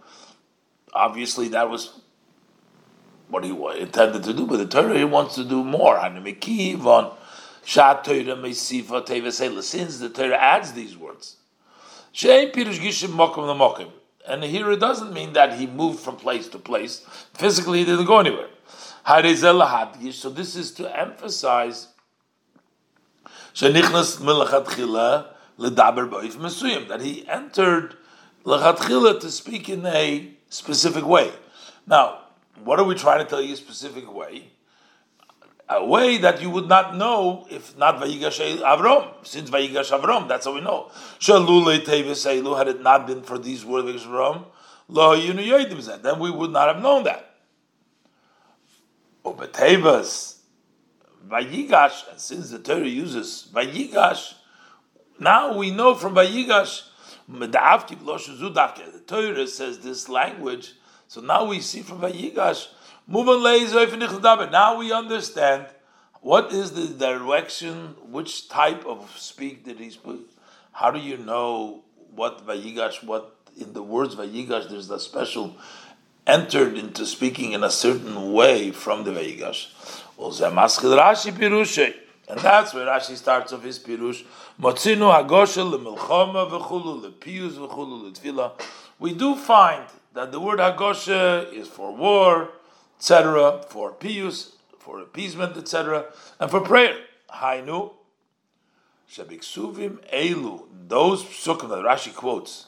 obviously 0.93 1.47
that 1.49 1.69
was 1.69 2.01
what 3.29 3.45
he 3.45 3.51
intended 3.79 4.23
to 4.23 4.33
do, 4.33 4.45
but 4.45 4.57
the 4.57 4.65
Torah 4.67 4.97
he 4.97 5.05
wants 5.05 5.35
to 5.35 5.45
do 5.45 5.63
more. 5.63 5.97
Since 7.63 7.93
the 9.99 10.09
Torah 10.13 10.37
adds 10.37 10.73
these 10.73 10.97
words, 10.97 11.37
and 14.27 14.43
here 14.43 14.71
it 14.71 14.79
doesn't 14.79 15.13
mean 15.13 15.31
that 15.33 15.53
he 15.57 15.65
moved 15.65 15.99
from 16.01 16.17
place 16.17 16.49
to 16.49 16.59
place. 16.59 17.05
Physically, 17.33 17.79
he 17.79 17.85
didn't 17.85 18.05
go 18.05 18.19
anywhere. 18.19 18.49
So 19.03 20.29
this 20.29 20.55
is 20.55 20.71
to 20.73 20.99
emphasize 20.99 21.87
that 23.53 23.73
he 27.01 27.27
entered 27.27 27.95
to 28.45 29.29
speak 29.29 29.69
in 29.69 29.85
a 29.85 30.33
specific 30.49 31.05
way. 31.05 31.31
Now, 31.85 32.19
what 32.63 32.79
are 32.79 32.85
we 32.85 32.95
trying 32.95 33.19
to 33.23 33.25
tell 33.29 33.41
you 33.41 33.53
a 33.53 33.57
specific 33.57 34.11
way? 34.13 34.51
A 35.69 35.85
way 35.85 36.17
that 36.17 36.41
you 36.41 36.49
would 36.49 36.67
not 36.67 36.95
know 36.97 37.47
if 37.49 37.77
not 37.77 37.99
Vayigash 38.01 38.59
Avrom, 38.59 39.25
since 39.25 39.49
Vayigash 39.49 39.91
Avrom, 39.97 40.27
that's 40.27 40.45
how 40.45 40.53
we 40.53 40.61
know. 40.61 40.89
Had 42.57 42.67
it 42.67 42.81
not 42.81 43.07
been 43.07 43.23
for 43.23 43.37
these 43.37 43.63
words 43.65 43.87
of 43.87 43.95
Avrom, 44.11 44.45
then 46.03 46.19
we 46.19 46.29
would 46.29 46.51
not 46.51 46.67
have 46.67 46.81
known 46.83 47.03
that. 47.05 47.30
Ubetevas, 49.25 50.37
Vayigash, 51.27 52.09
and 52.09 52.19
since 52.19 52.49
the 52.51 52.59
Torah 52.59 52.87
uses 52.87 53.47
Vayigash, 53.53 54.33
now 55.19 55.55
we 55.57 55.71
know 55.71 55.95
from 55.95 56.15
Vayigash, 56.15 56.83
the 57.27 59.03
Torah 59.07 59.47
says 59.47 59.79
this 59.79 60.09
language 60.09 60.73
so 61.11 61.19
now 61.19 61.43
we 61.43 61.59
see 61.59 61.81
from 61.81 61.99
Vayigash, 61.99 62.69
now 63.09 64.77
we 64.77 64.93
understand 64.93 65.65
what 66.21 66.53
is 66.53 66.71
the 66.71 66.87
direction, 66.87 67.95
which 68.09 68.47
type 68.47 68.85
of 68.85 69.13
speak 69.17 69.65
did 69.65 69.77
he 69.77 69.89
speak? 69.89 70.21
How 70.71 70.89
do 70.89 70.99
you 70.99 71.17
know 71.17 71.83
what 72.15 72.47
Vayigash, 72.47 73.03
what 73.03 73.35
in 73.59 73.73
the 73.73 73.83
words 73.83 74.15
Vayigash, 74.15 74.69
there's 74.69 74.89
a 74.89 75.01
special 75.01 75.57
entered 76.27 76.77
into 76.77 77.05
speaking 77.05 77.51
in 77.53 77.63
a 77.63 77.71
certain 77.71 78.33
way 78.33 78.71
from 78.71 79.03
the 79.03 79.11
Vayigash. 79.11 79.69
And 82.29 82.39
that's 82.39 82.73
where 82.73 82.85
Rashi 82.85 83.15
starts 83.15 83.51
off 83.51 83.63
his 83.63 83.79
pirush. 83.79 84.23
Motzinu 84.59 85.11
hagoshel 85.11 85.77
lemilchoma 85.77 86.49
v'chulu 86.49 87.01
lepiyus 87.01 87.53
v'chulu 87.53 88.11
letfila. 88.11 88.51
We 88.99 89.13
do 89.13 89.35
find 89.35 89.83
that 90.13 90.31
the 90.31 90.39
word 90.39 90.59
Hagosha 90.59 91.51
is 91.51 91.67
for 91.67 91.95
war, 91.95 92.49
etc., 92.97 93.63
for 93.69 93.91
pius, 93.91 94.53
for 94.79 95.01
appeasement, 95.01 95.57
etc., 95.57 96.05
and 96.39 96.51
for 96.51 96.61
prayer. 96.61 96.95
Hainu, 97.33 97.93
Shabiksuvim 99.11 99.97
Elu, 100.13 100.63
those 100.87 101.23
psukim 101.23 101.69
that 101.69 101.83
Rashi 101.83 102.13
quotes, 102.13 102.67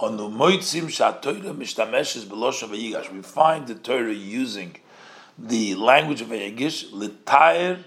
on 0.00 0.16
the 0.16 0.22
Moitzim 0.22 0.84
Shatoira 0.84 1.54
Mishtameshes 1.54 2.24
Belosha 2.24 2.66
Vayigash, 2.66 3.12
we 3.12 3.20
find 3.20 3.66
the 3.66 3.74
Torah 3.74 4.14
using 4.14 4.76
the 5.38 5.74
language 5.74 6.22
of 6.22 6.28
Vayigish, 6.28 6.90
Litair 6.90 7.84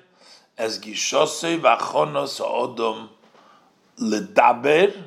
as 0.55 0.77
Gishose 0.77 1.59
Vachonos 1.59 2.39
Odom 2.39 3.09
Ledaber, 3.97 5.05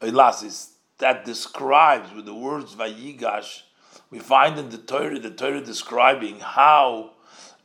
Elasis, 0.00 0.68
that 0.98 1.24
describes 1.24 2.12
with 2.14 2.26
the 2.26 2.34
words 2.34 2.76
Vayigash, 2.76 3.62
we 4.10 4.20
find 4.20 4.56
in 4.56 4.70
the 4.70 4.78
Torah, 4.78 5.18
the 5.18 5.30
Torah 5.30 5.60
describing 5.60 6.38
how 6.38 7.10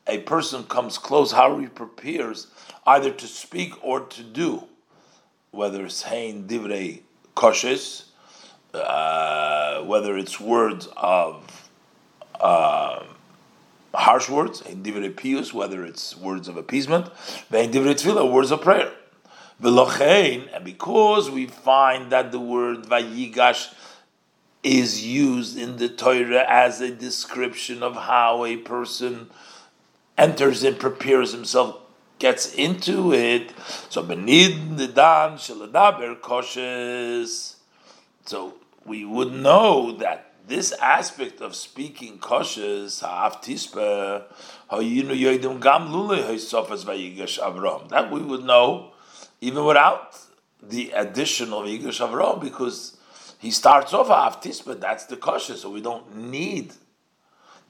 a 0.07 0.17
person 0.19 0.63
comes 0.63 0.97
close, 0.97 1.31
how 1.31 1.59
he 1.59 1.67
prepares 1.67 2.47
either 2.87 3.11
to 3.11 3.27
speak 3.27 3.73
or 3.83 3.99
to 3.99 4.23
do, 4.23 4.63
whether 5.51 5.85
it's 5.85 6.01
Hein 6.01 6.47
Divrei 6.47 7.01
Koshes, 7.35 8.05
uh, 8.73 9.81
whether 9.83 10.17
it's 10.17 10.39
words 10.39 10.87
of 10.97 11.69
uh, 12.39 13.03
harsh 13.93 14.29
words, 14.29 14.61
Pius, 14.61 15.53
whether 15.53 15.85
it's 15.85 16.17
words 16.17 16.47
of 16.47 16.57
appeasement, 16.57 17.07
Tefillah, 17.51 18.31
words 18.31 18.51
of 18.51 18.61
prayer. 18.61 18.91
And 19.63 20.65
because 20.65 21.29
we 21.29 21.45
find 21.45 22.11
that 22.11 22.31
the 22.31 22.39
word 22.39 22.85
Vayigash 22.85 23.73
is 24.63 25.05
used 25.05 25.57
in 25.57 25.77
the 25.77 25.89
Torah 25.89 26.45
as 26.47 26.81
a 26.81 26.91
description 26.91 27.83
of 27.83 27.95
how 27.95 28.45
a 28.45 28.57
person 28.57 29.29
enters 30.17 30.63
and 30.63 30.79
prepares 30.79 31.31
himself, 31.31 31.79
gets 32.19 32.53
into 32.53 33.13
it. 33.13 33.51
So 33.89 34.03
benid 34.03 34.77
nidan 34.77 35.35
shaladaber 35.35 36.19
koshes. 36.19 37.55
So 38.25 38.53
we 38.85 39.05
would 39.05 39.31
know 39.31 39.91
that 39.97 40.33
this 40.47 40.71
aspect 40.73 41.41
of 41.41 41.55
speaking 41.55 42.17
koshes 42.17 43.01
ha'af 43.01 43.41
tispa 43.41 44.23
ha'yinu 44.69 45.15
yoidim 45.17 45.61
gam 45.61 45.89
lule 45.89 46.25
ha'sofas 46.25 46.83
vayigash 46.85 47.39
avram. 47.39 47.87
That 47.89 48.11
we 48.11 48.21
would 48.21 48.43
know 48.43 48.93
even 49.41 49.65
without 49.65 50.17
the 50.61 50.91
additional 50.91 51.61
Yigash 51.61 52.07
Avram, 52.07 52.39
because 52.39 52.97
he 53.39 53.49
starts 53.49 53.93
off 53.93 54.07
Haftis, 54.07 54.63
but 54.63 54.79
that's 54.79 55.05
the 55.05 55.17
kosher, 55.17 55.57
so 55.57 55.69
we 55.69 55.81
don't 55.81 56.15
need 56.15 56.73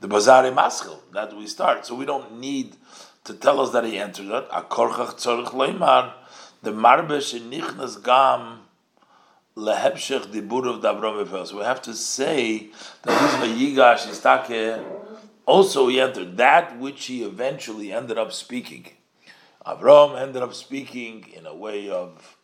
the 0.02 0.08
Bazari 0.08 0.54
Maschil 0.54 1.00
that 1.14 1.36
we 1.36 1.48
start. 1.48 1.86
So 1.86 1.96
we 1.96 2.06
don't 2.06 2.40
need 2.40 2.76
to 3.24 3.34
tell 3.34 3.62
us 3.62 3.72
that 3.72 3.86
he 3.86 3.98
entered 3.98 4.28
it. 4.28 4.50
Akorchach 4.50 5.16
tzorich 5.16 5.52
leimar, 5.52 6.14
the 6.62 6.72
marbesh 6.72 7.40
nichnas 7.40 8.04
gam 8.04 8.64
lehebshech 9.56 10.28
dibur 10.28 10.68
of 10.68 10.82
Davrom 10.82 11.48
So 11.48 11.58
we 11.58 11.64
have 11.64 11.82
to 11.84 11.94
say 11.94 12.70
that 13.04 13.20
this 13.20 13.76
Vayigash 13.76 14.08
Istake 14.08 14.84
also 15.46 15.88
he 15.88 16.00
entered 16.00 16.38
that 16.38 16.78
which 16.80 17.06
he 17.06 17.24
eventually 17.24 17.92
ended 17.92 18.18
up 18.18 18.32
speaking. 18.32 18.88
Avram 19.66 20.20
ended 20.20 20.42
up 20.42 20.54
speaking 20.54 21.28
in 21.36 21.46
a 21.46 21.56
way 21.56 21.90
of 21.90 22.38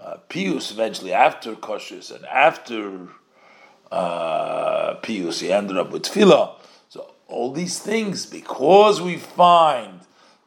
uh, 0.00 0.18
Pius 0.28 0.70
eventually 0.70 1.12
after 1.12 1.54
Koshis 1.54 2.14
and 2.14 2.24
after 2.26 3.08
uh, 3.90 4.94
Pius 4.96 5.40
he 5.40 5.52
ended 5.52 5.78
up 5.78 5.90
with 5.90 6.02
Tefillah. 6.02 6.56
So 6.88 7.14
all 7.28 7.52
these 7.52 7.78
things, 7.78 8.26
because 8.26 9.00
we 9.00 9.16
find 9.16 10.01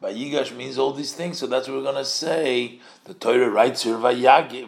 Vayigash 0.06 0.56
means 0.56 0.78
all 0.78 0.92
these 0.92 1.12
things, 1.12 1.38
so 1.38 1.46
that's 1.46 1.66
what 1.66 1.76
we're 1.76 1.82
going 1.82 1.96
to 1.96 2.04
say. 2.04 2.78
The 3.04 3.14
Torah 3.14 3.50
writes 3.50 3.82
here 3.82 3.96
Vayigash 3.96 4.66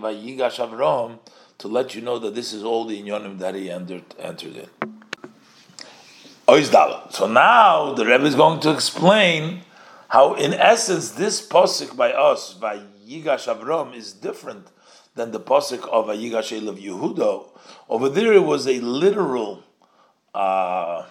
Avram 0.59 1.21
to 1.59 1.69
let 1.69 1.95
you 1.95 2.01
know 2.01 2.19
that 2.19 2.35
this 2.35 2.53
is 2.53 2.65
all 2.65 2.85
the 2.85 3.01
inyonim 3.01 3.39
that 3.39 3.55
he 3.55 3.71
entered, 3.71 4.03
entered 4.19 4.57
in. 4.57 4.69
So 7.11 7.27
now 7.27 7.93
the 7.93 8.05
Rebbe 8.05 8.25
is 8.25 8.35
going 8.35 8.61
to 8.61 8.71
explain 8.73 9.63
how 10.09 10.35
in 10.35 10.55
essence 10.55 11.11
this 11.11 11.47
posik 11.47 11.95
by 11.95 12.13
us 12.13 12.55
by 12.55 12.79
Yigash 13.07 13.55
Avram 13.55 13.95
is 13.95 14.13
different 14.13 14.67
than 15.15 15.31
the 15.31 15.41
posik 15.41 15.87
of 15.89 16.09
a 16.09 16.15
Yigash 16.15 16.67
of 16.67 16.79
Yehuda. 16.79 17.45
Over 17.89 18.09
there, 18.09 18.33
it 18.33 18.45
was 18.45 18.67
a 18.67 18.81
literal, 18.81 19.63
uh, 20.35 21.05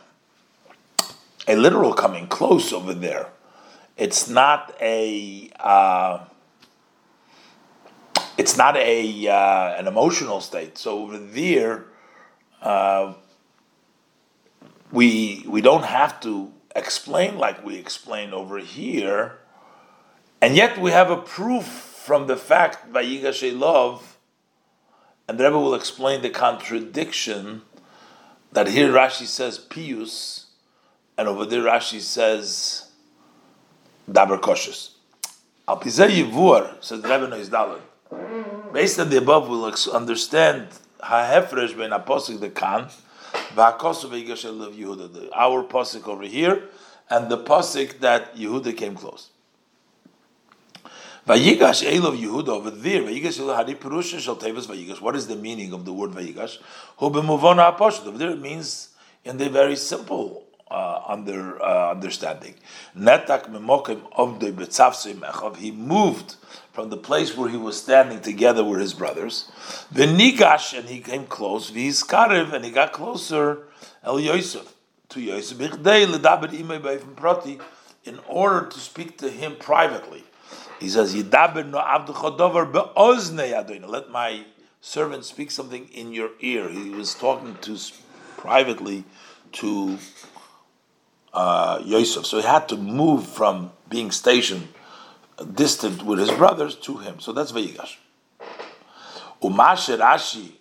a 1.48 1.56
literal 1.56 1.94
coming 1.94 2.28
close 2.28 2.74
over 2.74 2.94
there. 2.94 3.30
It's 3.98 4.30
not 4.30 4.76
a. 4.80 5.50
Uh, 5.60 6.26
it's 8.38 8.56
not 8.56 8.78
a 8.78 9.28
uh, 9.28 9.76
an 9.80 9.88
emotional 9.88 10.40
state. 10.40 10.78
So 10.78 11.04
over 11.04 11.18
there, 11.18 11.86
uh, 12.62 13.16
we 14.92 15.44
we 15.48 15.62
don't 15.62 15.86
have 15.86 16.20
to 16.22 16.54
explain 16.76 17.40
like 17.40 17.66
we 17.66 17.76
explain 17.76 18.34
over 18.34 18.60
here, 18.60 19.40
and 20.42 20.56
yet 20.56 20.80
we 20.80 20.92
have 20.92 21.10
a 21.10 21.18
proof 21.18 21.66
from 21.66 22.28
the 22.28 22.38
fact 22.38 22.94
by 22.94 23.04
Yigashe 23.04 23.58
love, 23.58 24.20
and 25.28 25.40
the 25.40 25.46
Rebbe 25.46 25.58
will 25.58 25.74
explain 25.74 26.22
the 26.22 26.30
contradiction 26.30 27.64
that 28.52 28.68
here 28.68 28.90
Rashi 28.90 29.26
says 29.26 29.58
pius, 29.58 30.46
and 31.18 31.28
over 31.28 31.46
there 31.46 31.64
Rashi 31.64 32.00
says 32.00 32.87
daber 34.10 34.40
koshes. 34.40 34.92
Al 35.68 35.80
pizeh 35.80 36.10
yivur 36.10 36.84
says 36.84 37.02
the 37.02 37.10
Rebbe 37.10 37.36
is 37.36 37.50
dalad. 37.50 37.82
Based 38.74 39.00
on 39.00 39.10
the 39.10 39.18
above, 39.18 39.50
we'll 39.50 39.66
understand 39.94 40.68
ha'hefresh 41.02 41.78
ben 41.78 41.92
apostle 41.92 42.38
the 42.38 42.50
kan 42.50 42.88
va'akosu 43.54 44.10
ve'yigashel 44.10 44.66
of 44.66 44.74
Yehuda. 44.74 45.30
Our 45.34 45.64
posik 45.64 46.08
over 46.08 46.24
here, 46.24 46.64
and 47.10 47.30
the 47.30 47.38
posik 47.38 48.00
that 48.00 48.36
Yehuda 48.36 48.76
came 48.78 48.96
close. 48.96 49.30
Vayigash 51.28 51.86
Elov 51.86 52.18
Yehuda 52.18 52.50
over 52.50 52.72
there. 52.72 53.04
Vayigash 53.04 53.40
Elov 53.40 53.56
Hari 53.56 53.76
Perusha 53.76 54.20
Shal 54.20 54.38
Tevis 54.38 54.66
Vayigash. 54.66 55.02
What 55.02 55.16
is 55.16 55.28
the 55.28 55.36
meaning 55.36 55.74
of 55.74 55.84
the 55.84 55.92
word 55.92 56.12
Vayigash? 56.12 56.60
Hu 56.98 57.10
b'muvona 57.10 57.76
aposhet. 57.76 58.08
Over 58.08 58.18
there 58.18 58.32
it 58.32 58.40
means 58.40 58.90
in 59.26 59.38
the 59.38 59.50
very 59.50 59.76
simple 59.76 60.47
uh, 60.70 61.02
under 61.08 61.62
uh, 61.64 61.92
understanding. 61.92 62.56
Netak 62.98 63.50
memokim 63.50 64.02
of 64.14 64.40
the 64.40 64.52
betzavsei 64.52 65.58
He 65.58 65.72
moved 65.72 66.36
from 66.72 66.90
the 66.90 66.98
place 66.98 67.36
where 67.36 67.50
he 67.50 67.58
was 67.58 67.82
standing 67.82 68.22
together 68.22 68.64
with 68.64 68.80
his 68.80 68.94
brothers. 68.94 69.52
V'nigash 69.94 70.78
and 70.78 70.88
he 70.90 71.00
came 71.00 71.26
close. 71.26 71.72
V'hiskarev 71.72 72.54
and 72.54 72.66
he 72.66 72.72
got 72.72 72.94
closer. 72.94 73.68
El 74.04 74.20
Yosef 74.20 74.74
to 75.10 75.22
Yosef. 75.22 75.58
Bichdei 75.58 76.06
ledaber 76.06 76.50
imei 76.50 76.80
b'efim 76.80 77.16
proti 77.16 77.60
in 78.04 78.20
order 78.28 78.68
to 78.68 78.80
speak 78.80 79.18
to 79.18 79.30
him 79.30 79.56
privately. 79.58 80.24
He 80.80 80.90
says, 80.90 81.16
Yidaber 81.16 81.68
no 81.68 81.80
avduchodover 81.80 82.72
be'oznei 82.72 83.88
Let 83.88 84.10
my 84.10 84.46
servant 84.82 85.26
speak 85.26 85.52
something 85.52 85.90
in 85.90 86.14
your 86.14 86.32
ear. 86.40 86.70
He 86.70 86.90
was 86.90 87.16
talking 87.16 87.58
to 87.62 87.78
privately 88.38 89.04
to 89.54 89.98
uh, 91.34 91.82
Yosef. 91.84 92.26
So 92.26 92.38
he 92.38 92.44
had 92.44 92.68
to 92.70 92.78
move 92.78 93.26
from 93.28 93.72
being 93.90 94.12
stationed 94.12 94.68
distant 95.54 96.04
with 96.04 96.20
his 96.20 96.32
brothers 96.32 96.76
to 96.76 96.98
him. 96.98 97.20
So 97.20 97.32
that's 97.32 97.52
Vayigash. 97.52 97.98
Umasher 99.42 100.00
Rashi 100.00 100.54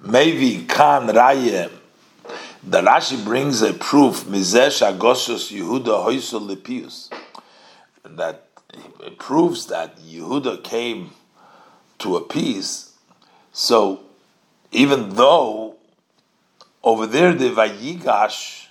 maybe 0.00 0.64
kan 0.64 1.08
rayem 1.08 1.72
the 2.62 2.82
Rashi 2.82 3.22
brings 3.24 3.62
a 3.62 3.72
proof, 3.72 4.24
Mizesh 4.24 4.82
Agoshos 4.86 5.50
Yehuda 5.56 6.04
Hoysel 6.04 6.54
Lepius, 6.54 7.08
that 8.04 8.48
it 9.00 9.18
proves 9.18 9.66
that 9.66 9.98
Yehuda 10.00 10.62
came 10.62 11.12
to 11.98 12.16
a 12.16 12.20
peace. 12.20 12.92
So 13.52 14.00
even 14.70 15.14
though 15.14 15.67
over 16.82 17.06
there 17.06 17.32
the 17.34 17.50
Vayigash 17.50 18.66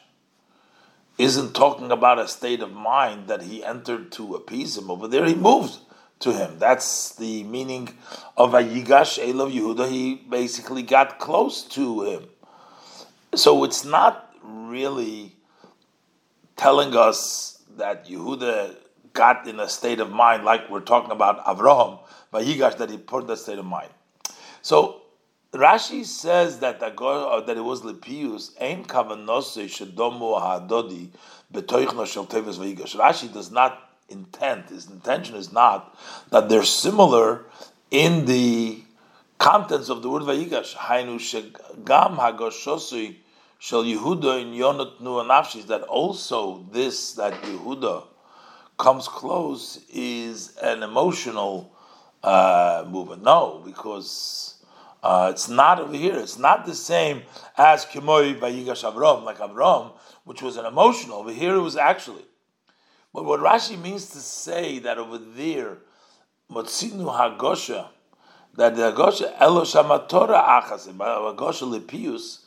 isn't 1.18 1.54
talking 1.56 1.92
about 1.92 2.20
a 2.20 2.28
state 2.28 2.62
of 2.62 2.72
mind 2.72 3.28
that 3.28 3.42
he 3.42 3.64
entered 3.64 4.12
to 4.14 4.36
appease 4.36 4.78
him, 4.78 4.92
over 4.92 5.08
there 5.08 5.26
he 5.26 5.36
moved 5.36 5.80
to 6.20 6.34
him. 6.34 6.60
That's 6.60 7.16
the 7.16 7.44
meaning 7.44 7.90
of 8.36 8.52
Vayigash 8.52 9.24
Elov 9.24 9.52
Yehuda. 9.52 9.90
He 9.90 10.16
basically 10.16 10.84
got 10.84 11.20
close 11.20 11.64
to 11.70 12.04
him. 12.04 12.26
So 13.36 13.64
it's 13.64 13.84
not 13.84 14.34
really 14.44 15.36
telling 16.56 16.96
us 16.96 17.62
that 17.78 18.08
Yehuda 18.08 18.76
got 19.14 19.48
in 19.48 19.60
a 19.60 19.70
state 19.70 20.00
of 20.00 20.12
mind 20.12 20.44
like 20.44 20.70
we're 20.70 20.80
talking 20.80 21.12
about 21.12 21.44
Avraham, 21.46 22.00
but 22.32 22.46
Yigash 22.46 22.78
that 22.78 22.90
he 22.90 22.98
put 22.98 23.22
in 23.22 23.28
that 23.28 23.38
state 23.38 23.60
of 23.60 23.66
mind. 23.66 23.90
So 24.62 25.02
Rashi 25.54 26.06
says 26.06 26.60
that 26.60 26.80
the, 26.80 26.88
uh, 26.88 27.42
that 27.42 27.58
it 27.58 27.62
was 27.62 27.82
Lepius, 27.82 28.52
Ein 28.62 28.84
Kavanose 28.84 29.66
Shedomu 29.66 30.40
Hadodi 30.40 31.10
Betoichno 31.54 32.06
Shel 32.06 32.26
Teves 32.26 32.58
Vayigash. 32.58 32.96
Rashi 32.96 33.32
does 33.34 33.50
not 33.50 33.90
intend, 34.10 34.66
his 34.66 34.88
intention 34.90 35.36
is 35.36 35.52
not 35.52 35.98
that 36.32 36.50
they're 36.50 36.64
similar 36.64 37.46
in 37.92 38.26
the 38.26 38.82
contents 39.40 39.90
of 39.90 40.02
the 40.02 40.10
word 40.10 40.24
Vayigash. 40.24 40.76
Hainu 40.76 41.16
Shegam 41.16 42.18
Hagoshosui 42.18 43.16
Shel 43.60 43.84
Yehuda 43.84 44.42
in 44.42 44.52
Yonat 44.54 45.00
Nu 45.00 45.12
Nafshi 45.24 45.66
that 45.68 45.84
also 45.84 46.66
this 46.72 47.14
that 47.14 47.34
Yehuda 47.44 48.04
comes 48.78 49.08
close 49.08 49.80
is 49.92 50.58
an 50.58 50.84
emotional 50.84 51.72
uh, 52.22 52.86
movement. 52.88 53.24
No, 53.24 53.62
because 53.66 54.57
uh, 55.04 55.30
it's 55.32 55.48
not 55.48 55.80
over 55.80 55.96
here. 55.96 56.16
It's 56.18 56.38
not 56.38 56.66
the 56.66 56.76
same 56.76 57.24
as 57.58 57.86
Kimoy 57.86 58.40
Vayigash 58.40 58.90
Avram, 58.90 59.24
like 59.24 59.38
Avram, 59.38 59.92
which 60.24 60.42
was 60.42 60.58
an 60.58 60.66
emotional. 60.66 61.18
Over 61.20 61.32
here, 61.32 61.56
it 61.56 61.62
was 61.62 61.78
actually. 61.78 62.26
But 63.14 63.26
what 63.26 63.40
Rashi 63.40 63.82
means 63.82 64.10
to 64.12 64.20
say 64.20 64.80
that 64.80 64.98
over 64.98 65.18
there, 65.18 65.78
Motzinu 66.52 67.16
Hagosha, 67.16 67.88
that 68.56 68.76
the 68.76 68.92
Hagosha 68.92 69.38
Eloshamatora 69.38 70.62
Achasim, 70.62 70.98
Hagosha 70.98 71.80
Lepius 71.80 72.40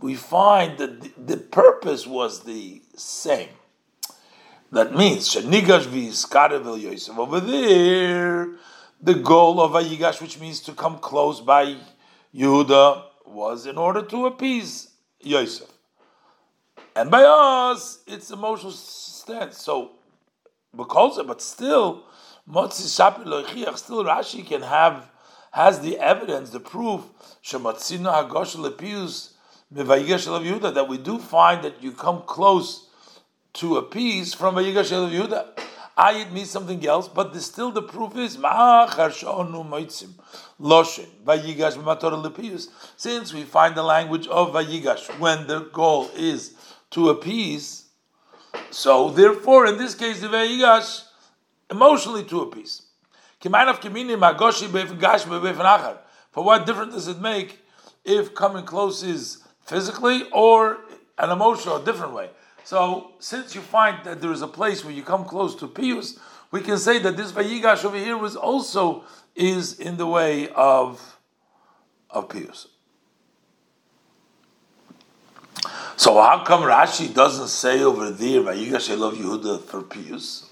we 0.00 0.14
find 0.14 0.78
that 0.78 1.26
the, 1.26 1.36
purpose 1.36 2.06
was 2.06 2.44
the 2.44 2.82
same. 2.96 3.50
That 4.72 4.94
means 4.94 5.34
Shanigash 5.34 5.84
v'Yiskarev 5.84 6.80
Yosef. 6.80 7.18
Over 7.18 7.40
there, 7.40 8.56
the 9.02 9.14
goal 9.14 9.60
of 9.60 9.72
Vayigash, 9.72 10.20
which 10.20 10.38
means 10.38 10.60
to 10.60 10.72
come 10.72 10.98
close 10.98 11.40
by 11.40 11.76
Yehuda, 12.34 13.04
was 13.26 13.66
in 13.66 13.78
order 13.78 14.02
to 14.02 14.26
appease 14.26 14.90
Yosef. 15.20 15.68
And 16.96 17.10
by 17.10 17.22
us, 17.22 18.00
it's 18.06 18.30
emotional 18.30 18.72
stance. 18.72 19.58
So, 19.58 19.92
because 20.76 21.20
but 21.26 21.40
still, 21.40 22.04
Motzi 22.48 22.86
Shapi 22.88 23.76
still 23.76 24.04
Rashi 24.04 24.46
can 24.46 24.62
have 24.62 25.10
has 25.52 25.80
the 25.80 25.98
evidence, 25.98 26.50
the 26.50 26.60
proof. 26.60 27.02
Shematzina 27.44 28.28
Hagosh 28.28 28.56
Lepius 28.56 29.32
Yehuda 29.72 30.74
that 30.74 30.88
we 30.88 30.98
do 30.98 31.18
find 31.18 31.64
that 31.64 31.82
you 31.82 31.92
come 31.92 32.22
close 32.26 32.88
to 33.54 33.76
appease 33.76 34.34
from 34.34 34.56
Vayigash 34.56 34.92
of 34.92 35.10
Yehuda. 35.10 35.69
Ayit 36.00 36.32
means 36.32 36.48
something 36.48 36.86
else, 36.86 37.08
but 37.08 37.34
the, 37.34 37.40
still 37.42 37.70
the 37.70 37.82
proof 37.82 38.16
is 38.16 38.38
Since 42.96 43.34
we 43.34 43.42
find 43.42 43.74
the 43.74 43.82
language 43.82 44.26
of 44.28 44.52
Vayigash 44.54 45.18
when 45.18 45.46
the 45.46 45.60
goal 45.74 46.10
is 46.16 46.54
to 46.92 47.10
appease, 47.10 47.84
so 48.70 49.10
therefore 49.10 49.66
in 49.66 49.76
this 49.76 49.94
case 49.94 50.22
the 50.22 50.28
Vayigash 50.28 51.02
emotionally 51.70 52.24
to 52.24 52.40
appease. 52.40 52.82
For 53.42 53.50
what 56.44 56.66
difference 56.66 56.94
does 56.94 57.08
it 57.08 57.20
make 57.20 57.58
if 58.06 58.34
coming 58.34 58.64
close 58.64 59.02
is 59.02 59.42
physically 59.66 60.22
or 60.32 60.78
an 61.18 61.28
emotional, 61.28 61.76
a 61.76 61.84
different 61.84 62.14
way. 62.14 62.30
So, 62.64 63.12
since 63.18 63.54
you 63.54 63.60
find 63.60 64.04
that 64.04 64.20
there 64.20 64.32
is 64.32 64.42
a 64.42 64.48
place 64.48 64.84
where 64.84 64.94
you 64.94 65.02
come 65.02 65.24
close 65.24 65.54
to 65.56 65.66
Pius, 65.66 66.18
we 66.50 66.60
can 66.60 66.78
say 66.78 66.98
that 66.98 67.16
this 67.16 67.32
Vayigash 67.32 67.84
over 67.84 67.96
here 67.96 68.16
was 68.16 68.36
also 68.36 69.04
is 69.34 69.78
in 69.78 69.96
the 69.96 70.06
way 70.06 70.48
of 70.50 71.18
of 72.10 72.28
Pius. 72.28 72.68
So 75.96 76.14
how 76.20 76.44
come 76.44 76.62
Rashi 76.62 77.12
doesn't 77.12 77.48
say 77.48 77.82
over 77.82 78.10
there 78.10 78.40
Vayigash 78.40 78.88
Elov 78.88 79.12
Yehuda 79.12 79.62
for 79.64 79.82
Pius? 79.82 80.48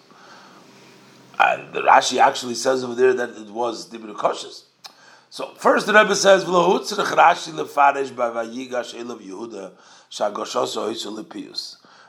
And 1.41 1.75
Rashi 1.75 2.19
actually 2.19 2.55
says 2.55 2.85
over 2.85 2.95
there 2.95 3.15
that 3.15 3.31
it 3.31 3.51
was 3.51 3.89
Dibur 3.91 4.15
Koshes. 4.15 4.65
So 5.31 5.55
first 5.57 5.87
the 5.87 5.95
Rebbe 5.95 6.15
says, 6.15 6.45
"V'lohutzrich 6.45 7.07
Rashi 7.07 7.53
lefarish 7.53 8.11
b'vayigash 8.11 8.95
elav 8.95 9.21
Yehuda 9.21 9.73
shagoshoso 10.11 10.93
hisul 10.93 11.25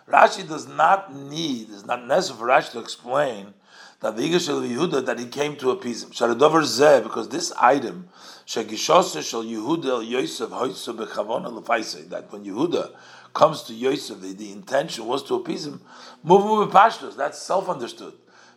Rashi 0.10 0.48
does 0.48 0.68
not 0.68 1.14
need, 1.14 1.70
is 1.70 1.86
not 1.86 2.06
necessary 2.06 2.40
for 2.40 2.48
Rashi 2.48 2.72
to 2.72 2.80
explain 2.80 3.54
that 4.02 4.16
the 4.16 4.24
Yigash 4.24 4.50
of 4.50 4.64
Yehuda 4.64 5.06
that 5.06 5.20
he 5.20 5.28
came 5.28 5.56
to 5.58 5.72
appease 5.72 6.04
him. 6.04 6.12
Sharadover 6.12 6.64
zeh 6.64 7.04
because 7.04 7.30
this 7.30 7.52
item 7.60 8.10
shagishose 8.46 9.22
shel 9.28 9.44
Yehuda 9.44 9.86
el 9.86 10.04
Yosef 10.04 10.50
hoitzu 10.50 10.96
bechavona 10.98 11.52
lefaisei 11.52 12.10
that 12.10 12.32
when 12.32 12.44
Yehuda 12.44 12.92
comes 13.34 13.64
to 13.64 13.74
Yosef, 13.74 14.22
the, 14.22 14.34
the 14.34 14.52
intention 14.52 15.06
was 15.06 15.22
to 15.24 15.36
appease 15.36 15.68
him. 15.68 15.82
Move 16.24 16.60
with 16.60 16.74
pashtos. 16.74 17.16
That's 17.16 17.40
self 17.40 17.70
understood. 17.70 18.14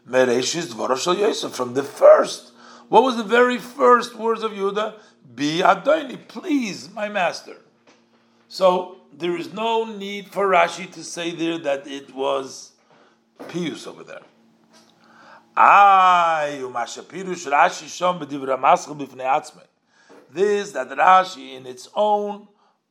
Mereshis 0.08 0.72
dvorosh 0.72 1.18
Yosef 1.18 1.52
from 1.52 1.74
the 1.74 1.82
first 1.82 2.52
what 2.92 3.04
was 3.04 3.16
the 3.16 3.24
very 3.24 3.56
first 3.56 4.16
words 4.16 4.42
of 4.42 4.52
Yehuda? 4.52 4.92
Be 5.34 5.60
Adoni, 5.60 6.28
please, 6.28 6.90
my 6.92 7.08
master. 7.08 7.56
So 8.52 9.00
there 9.10 9.34
is 9.34 9.54
no 9.54 9.84
need 9.84 10.28
for 10.28 10.46
Rashi 10.46 10.92
to 10.92 11.02
say 11.02 11.30
there 11.34 11.56
that 11.56 11.86
it 11.86 12.14
was 12.14 12.72
pius 13.48 13.86
over 13.86 14.04
there. 14.04 14.20
This 20.30 20.72
that 20.72 20.90
Rashi 20.90 21.56
in 21.56 21.66
its 21.66 21.88
own 21.94 22.48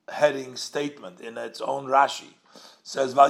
heading 0.10 0.56
statement 0.56 1.22
in 1.22 1.38
its 1.38 1.62
own 1.62 1.86
Rashi 1.86 2.34
says. 2.82 3.14
From 3.14 3.30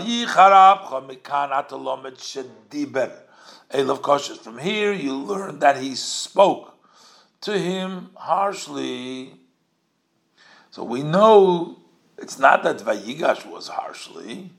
here 4.57 4.93
you 4.93 5.15
learn 5.17 5.59
that 5.59 5.77
he 5.81 5.95
spoke 5.95 6.77
to 7.41 7.59
him 7.59 8.09
harshly. 8.15 9.33
So 10.69 10.85
we 10.85 11.03
know 11.03 11.80
it's 12.21 12.37
not 12.39 12.63
that 12.63 12.77
Vayigash 12.77 13.45
was 13.45 13.67
harshly. 13.67 14.51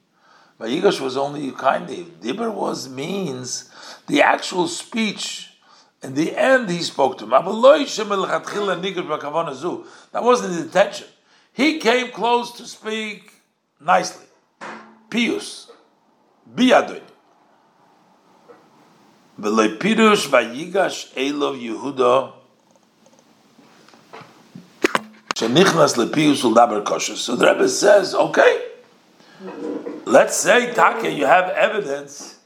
Vayigash 0.60 1.00
was 1.00 1.16
only 1.16 1.50
kindly. 1.52 2.06
Dibber 2.20 2.50
was 2.50 2.88
means 2.88 3.70
the 4.06 4.20
actual 4.22 4.68
speech. 4.68 5.50
In 6.02 6.14
the 6.14 6.36
end, 6.36 6.68
he 6.68 6.82
spoke 6.82 7.18
to 7.18 7.24
him. 7.24 7.30
That 7.30 7.44
wasn't 10.22 10.52
the 10.52 10.62
intention. 10.62 11.06
He 11.52 11.78
came 11.78 12.10
close 12.10 12.52
to 12.52 12.66
speak 12.66 13.32
nicely. 13.80 14.26
Pius. 15.10 15.70
Biadon. 16.52 17.02
Pirush 19.38 20.28
Vayigash 20.28 21.12
Elov 21.14 21.60
Yehuda 21.60 22.32
Shenichnas 25.34 25.96
lepius 25.96 26.84
kosher. 26.84 27.16
So 27.16 27.36
the 27.36 27.46
Rebbe 27.46 27.68
says, 27.68 28.14
okay, 28.14 28.66
let's 30.04 30.36
say 30.36 30.72
Take, 30.74 31.16
you 31.16 31.26
have 31.26 31.50
evidence 31.50 32.38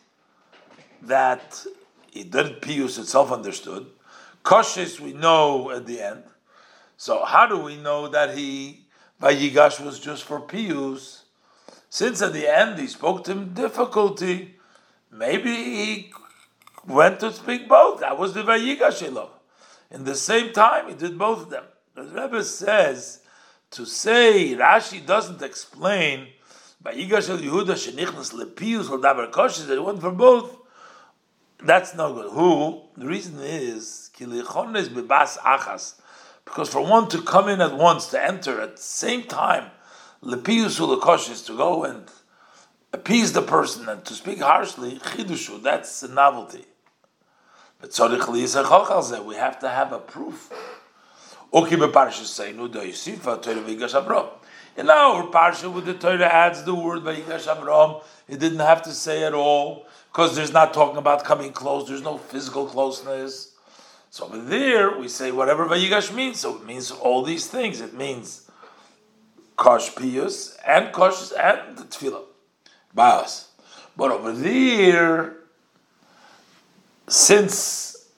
that 1.02 1.64
he 2.10 2.24
didn't 2.24 2.62
pius 2.62 2.98
itself 2.98 3.32
understood. 3.32 3.86
Koshes 4.44 5.00
we 5.00 5.12
know 5.12 5.70
at 5.70 5.86
the 5.86 6.00
end. 6.00 6.22
So 6.96 7.24
how 7.24 7.46
do 7.46 7.58
we 7.58 7.76
know 7.76 8.08
that 8.08 8.36
he 8.36 8.86
Vayigash 9.20 9.84
was 9.84 9.98
just 9.98 10.22
for 10.22 10.40
pius? 10.40 11.24
Since 11.90 12.22
at 12.22 12.32
the 12.32 12.46
end 12.46 12.78
he 12.78 12.86
spoke 12.86 13.24
to 13.24 13.32
him 13.32 13.52
difficulty, 13.52 14.54
maybe 15.10 15.52
he 15.52 16.12
went 16.86 17.20
to 17.20 17.32
speak 17.32 17.68
both. 17.68 18.00
That 18.00 18.18
was 18.18 18.32
the 18.32 18.42
Vayigash 18.42 19.02
Elov. 19.02 19.30
In 19.90 20.04
the 20.04 20.14
same 20.14 20.52
time, 20.52 20.88
he 20.88 20.94
did 20.94 21.18
both 21.18 21.42
of 21.42 21.50
them. 21.50 21.64
The 21.96 22.02
Rebbe 22.02 22.44
says 22.44 23.20
to 23.70 23.86
say 23.86 24.54
Rashi 24.54 25.04
doesn't 25.04 25.40
explain 25.40 26.28
by 26.82 26.92
Yigash 26.92 27.34
Yehuda 27.34 27.72
shenichnas 27.72 28.34
lepius 28.34 28.90
or 28.90 28.98
davar 28.98 29.30
koshes 29.30 29.66
that 29.66 29.82
went 29.82 30.02
for 30.02 30.10
both. 30.10 30.58
That's 31.64 31.94
no 31.94 32.12
good. 32.12 32.32
Who? 32.32 32.82
The 32.98 33.06
reason 33.06 33.38
is 33.40 34.10
kilichones 34.12 34.90
bebas 34.90 35.38
achas, 35.38 35.94
because 36.44 36.68
for 36.68 36.82
one 36.82 37.08
to 37.08 37.22
come 37.22 37.48
in 37.48 37.62
at 37.62 37.74
once 37.74 38.08
to 38.08 38.22
enter 38.22 38.60
at 38.60 38.76
the 38.76 38.82
same 38.82 39.22
time 39.22 39.70
lepius 40.22 40.78
ulekoshes 40.78 41.46
to 41.46 41.56
go 41.56 41.84
and 41.84 42.10
appease 42.92 43.32
the 43.32 43.40
person 43.40 43.88
and 43.88 44.04
to 44.04 44.12
speak 44.12 44.40
harshly 44.40 44.98
chidushu. 44.98 45.62
That's 45.62 46.02
a 46.02 46.08
novelty. 46.08 46.66
But 47.80 47.98
we 49.24 49.34
have 49.36 49.58
to 49.60 49.68
have 49.70 49.92
a 49.92 49.98
proof. 49.98 50.52
Okay, 51.52 51.76
but 51.76 51.92
Parsha 51.92 52.24
say 52.24 52.52
no 52.52 52.68
do 52.68 52.80
Yisifa 52.80 53.40
Torah 53.40 53.56
Vayigash 53.56 54.00
Avram. 54.00 54.28
In 54.76 54.90
our 54.90 55.28
Parsha, 55.28 55.72
with 55.72 55.86
the 55.86 55.94
Torah 55.94 56.26
adds 56.26 56.64
the 56.64 56.74
word 56.74 57.02
Vayigash 57.02 57.46
Avram, 57.46 58.02
it 58.28 58.40
didn't 58.40 58.58
have 58.58 58.82
to 58.82 58.92
say 58.92 59.24
at 59.24 59.32
all 59.32 59.86
because 60.12 60.34
there's 60.34 60.52
not 60.52 60.74
talking 60.74 60.98
about 60.98 61.24
coming 61.24 61.52
close. 61.52 61.88
There's 61.88 62.02
no 62.02 62.18
physical 62.18 62.66
closeness. 62.66 63.54
So 64.10 64.26
over 64.26 64.38
there, 64.38 64.98
we 64.98 65.08
say 65.08 65.30
whatever 65.30 65.66
Vayigash 65.66 66.14
means. 66.14 66.40
So 66.40 66.56
it 66.56 66.64
means 66.64 66.90
all 66.90 67.22
these 67.22 67.46
things. 67.46 67.80
It 67.80 67.94
means 67.94 68.50
Kosh 69.56 69.94
Pius 69.94 70.56
and 70.66 70.92
Kosh 70.92 71.32
and 71.38 71.78
the 71.78 71.84
Tefillah. 71.84 72.24
Baas. 72.92 73.48
But 73.96 74.10
over 74.10 74.32
there, 74.32 75.36
since 77.08 78.08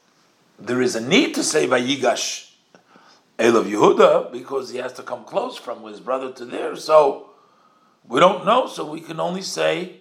there 0.59 0.81
is 0.81 0.97
a 0.97 1.01
need 1.01 1.35
to 1.35 1.45
say 1.45 1.67
Vayigash 1.67 2.48
Elov 3.39 3.71
Yehuda 3.71 4.33
because 4.33 4.71
he 4.71 4.79
has 4.79 4.93
to 4.95 5.03
come 5.03 5.25
close 5.25 5.57
from 5.57 5.85
his 5.85 6.01
brother 6.01 6.33
to 6.33 6.45
there. 6.45 6.75
So 6.77 7.31
we 8.07 8.21
don't 8.21 8.45
know, 8.45 8.67
so 8.67 8.91
we 8.91 9.01
can 9.01 9.21
only 9.21 9.43
say 9.43 10.01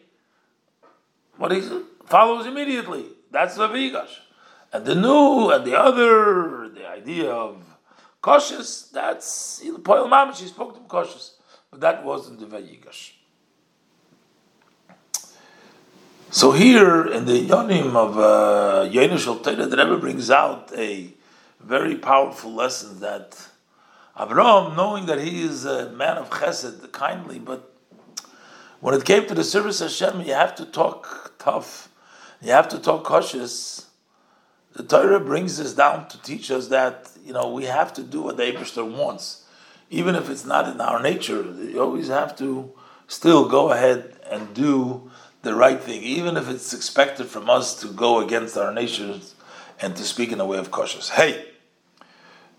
what 1.37 1.51
he 1.51 1.61
follows 2.05 2.45
immediately. 2.45 3.05
That's 3.31 3.55
the 3.55 3.67
Vigash. 3.67 4.19
And 4.73 4.85
the 4.85 4.95
new 4.95 5.51
and 5.51 5.65
the 5.65 5.79
other, 5.79 6.69
the 6.69 6.87
idea 6.89 7.31
of 7.31 7.63
cautious, 8.21 8.83
that's 8.83 9.61
Poel 9.63 10.09
Mamish, 10.09 10.39
he 10.39 10.47
spoke 10.47 10.73
to 10.73 10.79
him 10.79 10.87
cautious. 10.87 11.35
But 11.69 11.81
that 11.81 12.03
wasn't 12.03 12.39
the 12.39 12.45
Vayigash. 12.45 13.11
So 16.29 16.51
here 16.51 17.07
in 17.07 17.25
the 17.25 17.47
Yonim 17.47 17.95
of 17.95 18.17
uh, 18.17 18.89
Yonushal 18.91 19.43
Torah, 19.43 19.65
the 19.65 19.77
Rebbe 19.77 19.97
brings 19.97 20.29
out 20.29 20.71
a 20.75 21.13
very 21.59 21.95
powerful 21.95 22.53
lesson 22.53 22.99
that 22.99 23.47
Abraham, 24.19 24.75
knowing 24.75 25.05
that 25.05 25.19
he 25.19 25.43
is 25.43 25.65
a 25.65 25.91
man 25.91 26.17
of 26.17 26.29
chesed, 26.29 26.91
kindly, 26.91 27.39
but 27.39 27.73
when 28.79 28.93
it 28.95 29.05
came 29.05 29.27
to 29.27 29.35
the 29.35 29.43
service 29.43 29.81
of 29.81 29.89
Hashem, 29.89 30.21
you 30.21 30.33
have 30.33 30.55
to 30.55 30.65
talk 30.65 31.33
tough, 31.39 31.89
you 32.41 32.51
have 32.51 32.67
to 32.69 32.79
talk 32.79 33.03
cautious. 33.03 33.87
The 34.73 34.83
Torah 34.83 35.19
brings 35.19 35.59
us 35.59 35.73
down 35.73 36.07
to 36.09 36.21
teach 36.21 36.51
us 36.51 36.67
that 36.67 37.11
you 37.25 37.33
know 37.33 37.51
we 37.51 37.65
have 37.65 37.93
to 37.93 38.03
do 38.03 38.21
what 38.21 38.37
the 38.37 38.43
Abishter 38.43 38.89
wants, 38.89 39.45
even 39.89 40.15
if 40.15 40.29
it's 40.29 40.45
not 40.45 40.71
in 40.71 40.79
our 40.79 41.01
nature. 41.01 41.41
You 41.41 41.81
always 41.81 42.07
have 42.07 42.35
to 42.37 42.71
still 43.07 43.49
go 43.49 43.71
ahead 43.71 44.15
and 44.29 44.53
do 44.53 45.09
the 45.41 45.55
right 45.55 45.81
thing, 45.81 46.03
even 46.03 46.37
if 46.37 46.49
it's 46.49 46.73
expected 46.73 47.27
from 47.27 47.49
us 47.49 47.79
to 47.81 47.87
go 47.87 48.19
against 48.19 48.57
our 48.57 48.73
natures 48.73 49.33
and 49.81 49.95
to 49.95 50.03
speak 50.03 50.31
in 50.31 50.39
a 50.39 50.45
way 50.45 50.57
of 50.57 50.71
cautious. 50.71 51.09
Hey, 51.09 51.45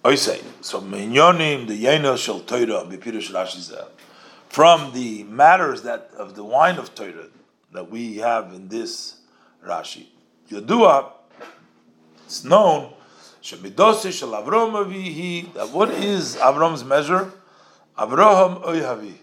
I 0.04 0.14
say 0.14 0.40
so. 0.60 0.80
Minyonim 0.80 1.66
the 1.66 1.84
yena 1.84 2.16
shel 2.16 2.40
Torah 2.40 2.84
b'pirush 2.84 3.32
Rashi 3.32 3.86
from 4.48 4.92
the 4.92 5.24
matters 5.24 5.82
that 5.82 6.10
of 6.16 6.34
the 6.34 6.44
wine 6.44 6.78
of 6.78 6.94
Torah 6.94 7.28
that 7.72 7.90
we 7.90 8.16
have 8.16 8.52
in 8.52 8.68
this 8.68 9.16
Rashi. 9.66 10.06
Yodua, 10.50 11.10
it's 12.24 12.44
known 12.44 12.92
shemidosi 13.42 14.12
shel 14.12 14.30
Avram 14.30 15.52
that 15.54 15.70
what 15.70 15.90
is 15.90 16.36
Avram's 16.36 16.84
measure? 16.84 17.32
Avraham 17.98 18.62
oyhavi. 18.62 19.14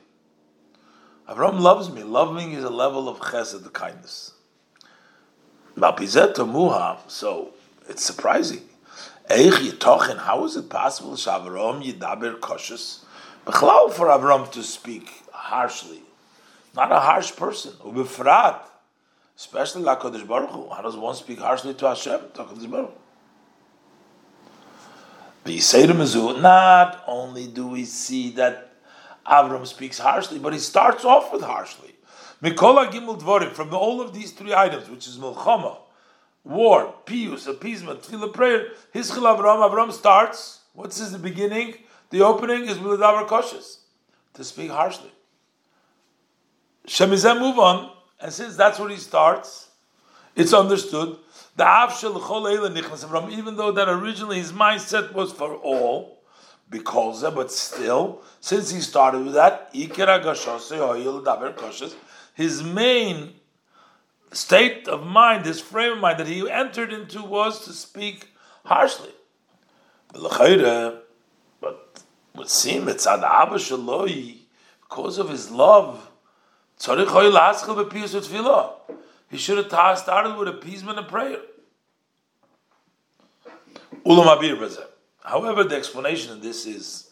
Avram 1.29 1.59
loves 1.59 1.89
me. 1.89 2.03
Loving 2.03 2.51
is 2.51 2.63
a 2.63 2.69
level 2.69 3.07
of 3.07 3.19
chesed, 3.19 3.71
kindness. 3.73 4.33
So 7.07 7.53
it's 7.87 8.03
surprising. 8.03 8.61
How 9.29 10.45
is 10.45 10.55
it 10.55 10.69
possible 10.69 11.13
Shavrom 11.13 11.83
Yidaber 11.83 12.39
Koshes? 12.39 13.03
Bechlau 13.45 13.91
for 13.91 14.07
Avram 14.07 14.51
to 14.51 14.63
speak 14.63 15.09
harshly. 15.31 16.01
Not 16.75 16.91
a 16.91 16.99
harsh 16.99 17.35
person. 17.35 17.73
Ubefrat. 17.83 18.61
Especially 19.37 19.83
LaKodesh 19.83 20.27
Baruch 20.27 20.51
Hu. 20.51 20.69
How 20.69 20.81
does 20.81 20.95
one 20.95 21.15
speak 21.15 21.39
harshly 21.39 21.73
to 21.75 21.87
Hashem? 21.87 22.19
To 22.33 22.43
HaKadosh 22.43 22.69
Baruch 22.69 22.91
Hu. 22.91 22.97
Not 26.41 27.03
only 27.05 27.47
do 27.47 27.67
we 27.67 27.85
see 27.85 28.31
that 28.31 28.73
Avram 29.27 29.67
speaks 29.67 29.99
harshly, 29.99 30.39
but 30.39 30.53
he 30.53 30.59
starts 30.59 31.05
off 31.05 31.31
with 31.31 31.43
harshly. 31.43 31.93
Mikola 32.41 32.91
Gimel 32.91 33.19
Dvorim, 33.19 33.51
from 33.51 33.73
all 33.73 34.01
of 34.01 34.13
these 34.13 34.31
three 34.31 34.53
items, 34.53 34.89
which 34.89 35.07
is 35.07 35.17
Milchama, 35.17 35.77
war, 36.45 36.93
pius, 37.05 37.47
appeasement, 37.47 38.03
tefillah, 38.03 38.31
prayer. 38.31 38.67
Hischil 38.93 39.23
Avram, 39.23 39.69
Avram 39.69 39.91
starts. 39.91 40.61
What's 40.73 40.99
his 40.99 41.11
the 41.11 41.19
beginning? 41.19 41.75
The 42.11 42.21
opening 42.21 42.65
is 42.69 42.77
Miladavar 42.77 43.27
Koshes, 43.27 43.79
to 44.35 44.43
speak 44.43 44.69
harshly. 44.69 45.11
Shemizem 46.87 47.39
move 47.39 47.57
on, 47.57 47.91
and 48.21 48.31
since 48.31 48.55
that's 48.55 48.79
where 48.79 48.89
he 48.89 48.97
starts, 48.97 49.69
it's 50.35 50.53
understood. 50.53 51.17
The 51.55 51.63
Avshel 51.63 52.21
Avram, 52.21 53.31
even 53.31 53.55
though 53.55 53.71
that 53.71 53.89
originally 53.89 54.37
his 54.37 54.51
mindset 54.51 55.13
was 55.13 55.31
for 55.31 55.55
all, 55.55 56.21
because 56.69 57.23
but 57.33 57.51
still, 57.51 58.21
since 58.39 58.71
he 58.71 58.81
started 58.81 59.23
with 59.23 59.33
that, 59.33 59.69
his 62.33 62.63
main 62.63 63.33
state 64.35 64.87
of 64.87 65.05
mind, 65.05 65.45
his 65.45 65.61
frame 65.61 65.93
of 65.93 65.99
mind 65.99 66.19
that 66.19 66.27
he 66.27 66.49
entered 66.49 66.91
into 66.93 67.23
was 67.23 67.63
to 67.65 67.73
speak 67.73 68.29
harshly. 68.65 69.11
But 70.13 72.03
would 72.35 72.49
seem 72.49 72.87
it's 72.89 73.07
ad 73.07 73.23
Abba 73.23 73.55
Shaloi, 73.55 74.37
because 74.81 75.17
of 75.17 75.29
his 75.29 75.49
love, 75.51 76.09
he 79.29 79.37
should 79.37 79.57
have 79.57 79.97
started 79.97 80.37
with 80.37 80.47
appeasement 80.47 80.99
and 80.99 81.07
prayer. 81.07 81.39
However, 85.23 85.63
the 85.63 85.75
explanation 85.75 86.33
of 86.33 86.41
this 86.43 86.65
is 86.65 87.09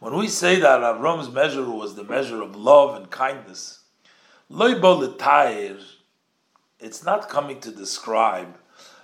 when 0.00 0.16
we 0.16 0.26
say 0.28 0.58
that 0.60 0.80
Avram's 0.80 1.30
measure 1.30 1.70
was 1.70 1.94
the 1.94 2.04
measure 2.04 2.42
of 2.42 2.56
love 2.56 2.94
and 2.94 3.10
kindness, 3.10 3.80
it's 6.80 7.04
not 7.04 7.28
coming 7.28 7.60
to 7.60 7.70
describe 7.70 8.56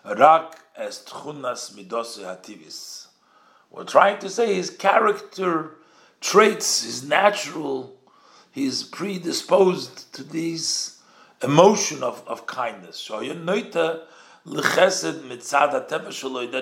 rak 0.05 0.59
as 0.77 1.05
tchunas 1.05 1.75
midose 1.75 2.19
hativis. 2.19 3.07
We're 3.71 3.85
trying 3.85 4.19
to 4.21 4.31
say 4.31 4.55
his 4.55 4.71
character 4.71 5.77
traits, 6.21 6.83
his 6.83 7.05
natural, 7.07 7.95
he's 8.51 8.83
predisposed 8.83 10.15
to 10.15 10.25
these 10.25 11.03
emotion 11.43 12.03
of, 12.03 12.27
of 12.27 12.47
kindness. 12.47 13.07
That 13.07 13.47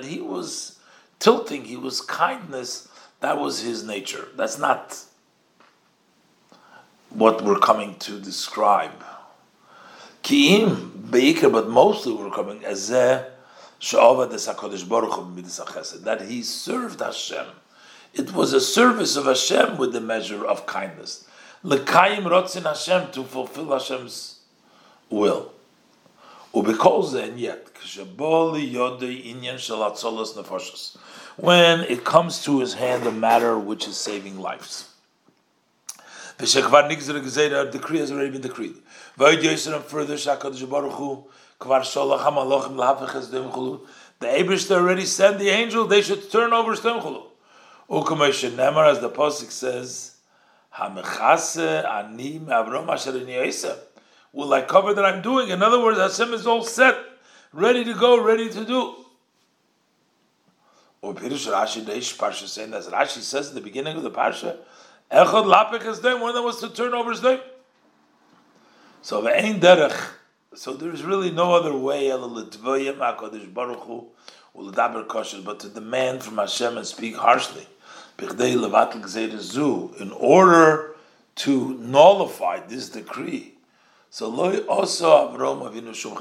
he 0.05 0.21
was 0.21 0.79
tilting, 1.21 1.65
he 1.65 1.77
was 1.77 2.01
kindness, 2.01 2.89
that 3.25 3.39
was 3.39 3.61
his 3.61 3.83
nature. 3.85 4.29
That's 4.37 4.59
not 4.59 5.03
what 7.09 7.43
we're 7.43 7.59
coming 7.59 7.97
to 8.01 8.21
describe. 8.21 9.03
Ki'im, 10.23 10.91
Beikar, 11.11 11.51
but 11.51 11.69
mostly 11.69 12.13
we're 12.13 12.31
coming 12.31 12.65
as 12.65 12.89
that 12.89 13.31
he 16.29 16.43
served 16.43 17.01
Hashem. 17.01 17.47
It 18.15 18.33
was 18.33 18.53
a 18.53 18.61
service 18.61 19.17
of 19.17 19.25
Hashem 19.25 19.79
with 19.79 19.93
the 19.93 20.01
measure 20.01 20.45
of 20.47 20.67
kindness. 20.67 21.27
Lekayim 21.65 22.25
rotzin 22.25 22.65
Hashem 22.65 23.11
to 23.13 23.25
fulfill 23.25 23.73
Hashem's 23.73 24.41
will. 25.11 25.53
Ubekol 26.55 27.15
and 27.23 27.41
yet 27.41 27.69
when 31.37 31.81
it 31.81 32.05
comes 32.05 32.43
to 32.45 32.61
his 32.61 32.75
hand 32.75 33.07
a 33.07 33.13
matter 33.13 33.59
which 33.59 33.89
is 33.89 33.97
saving 33.97 34.39
lives. 34.39 34.91
The 36.39 37.69
decree 37.73 37.99
has 37.99 38.11
already 38.11 38.31
been 38.31 38.41
decreed. 38.41 38.77
Further, 39.17 39.37
the 44.21 44.27
Abrish 44.27 44.71
already 44.71 45.07
sent 45.07 45.39
the 45.39 45.49
angel, 45.51 45.87
they 45.87 46.03
should 46.03 46.31
turn 46.31 46.53
over 46.53 46.75
Stemchulu. 46.75 47.23
Nemar, 47.89 48.91
as 48.91 49.01
the 49.01 49.11
Pasuk 49.11 49.51
says, 49.51 50.17
Will 54.33 54.53
I 54.53 54.63
cover 54.63 54.95
that 54.95 55.05
I'm 55.05 55.23
doing? 55.23 55.51
In 55.51 55.63
other 55.63 55.81
words, 55.81 55.99
Hashem 55.99 56.35
is 56.35 56.47
all 56.47 56.65
set, 56.65 56.97
ready 57.53 57.85
to 57.85 57.95
go, 57.95 58.21
ready 58.21 58.49
to 58.51 58.65
do. 58.65 59.04
Or 61.05 61.13
Pirush 61.13 61.53
Rashi 61.53 61.85
Deish 61.85 62.17
Parsha 62.17 62.49
saying 62.49 62.73
as 62.73 62.89
Rashi 62.89 63.21
says 63.21 63.51
in 63.51 63.57
the 63.57 63.61
beginning 63.61 63.95
of 63.95 64.03
the 64.03 64.11
Parsha, 64.11 64.57
Echad 65.13 65.45
Lapik 65.45 65.85
is 65.85 66.03
one 66.03 66.35
that 66.35 66.41
was 66.41 66.61
to 66.61 66.71
turn 66.71 66.95
over 66.95 67.11
his 67.11 67.23
name. 67.23 67.41
So 69.03 69.21
the 69.21 69.37
Ein 69.37 69.61
Derech, 69.61 69.95
so 70.55 70.73
there's 70.73 71.03
really 71.03 71.31
no 71.31 71.53
other 71.53 71.77
way 71.77 72.11
but 72.11 72.53
to 75.61 75.69
demand 75.69 76.23
from 76.23 76.39
Hashem 76.39 76.79
and 76.79 76.87
speak 76.87 77.17
harshly. 77.17 77.67
In 78.19 78.31
order 80.13 80.97
to 81.35 81.75
nullify 81.75 82.61
this 82.61 82.89
decree. 82.89 83.53
So 84.09 84.31
loy 84.31 84.61
also 84.61 85.29
Avram 85.29 85.71
Avinu 85.71 85.95
Shum 85.95 86.17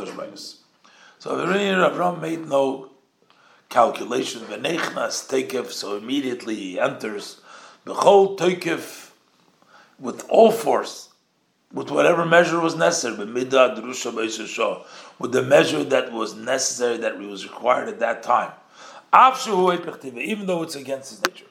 So 1.19 1.37
Avram 1.37 2.19
made 2.19 2.45
no 2.49 2.89
calculation. 3.73 4.41
V'nechnas 4.43 5.27
tekef. 5.27 5.71
So 5.71 5.97
immediately 5.97 6.55
he 6.55 6.79
enters. 6.79 7.41
Bechol 7.85 8.37
tekef 8.37 9.11
with 9.99 10.25
all 10.29 10.51
force 10.51 11.09
with 11.73 11.89
whatever 11.89 12.23
measure 12.23 12.59
was 12.59 12.75
necessary, 12.75 13.17
with 13.17 13.49
the 15.31 15.43
measure 15.45 15.83
that 15.83 16.11
was 16.13 16.35
necessary, 16.35 16.97
that 16.97 17.17
was 17.17 17.45
required 17.45 17.89
at 17.89 17.99
that 17.99 18.21
time. 18.21 18.51
Even 19.11 20.45
though 20.45 20.61
it's 20.61 20.75
against 20.75 21.09
his 21.09 21.21
nature. 21.25 21.45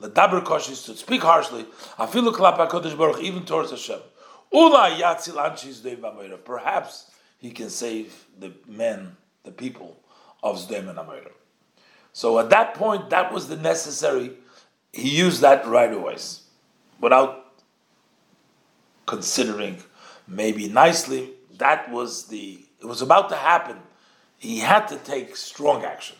Ladaber 0.00 0.44
koshis 0.44 0.84
to 0.84 0.94
speak 0.94 1.22
harshly, 1.22 1.64
afilu 1.98 2.32
klapa 2.32 2.96
baruch, 2.96 3.20
even 3.20 3.44
towards 3.44 3.70
Hashem. 3.70 3.98
Ula 4.52 4.90
yatzil 4.90 5.34
anshis 5.34 6.44
Perhaps 6.44 7.10
he 7.38 7.50
can 7.50 7.70
save 7.70 8.26
the 8.38 8.52
men, 8.68 9.16
the 9.44 9.50
people 9.50 9.96
of 10.42 10.56
Sdom 10.58 10.90
and. 10.90 11.37
So 12.12 12.38
at 12.38 12.50
that 12.50 12.74
point, 12.74 13.10
that 13.10 13.32
was 13.32 13.48
the 13.48 13.56
necessary. 13.56 14.32
He 14.92 15.08
used 15.16 15.40
that 15.42 15.66
right 15.66 15.92
away, 15.92 16.16
without 17.00 17.52
considering 19.06 19.82
maybe 20.26 20.68
nicely. 20.68 21.30
That 21.58 21.90
was 21.90 22.26
the, 22.26 22.64
it 22.80 22.86
was 22.86 23.02
about 23.02 23.28
to 23.30 23.36
happen. 23.36 23.76
He 24.38 24.58
had 24.60 24.86
to 24.88 24.96
take 24.96 25.36
strong 25.36 25.84
action. 25.84 26.16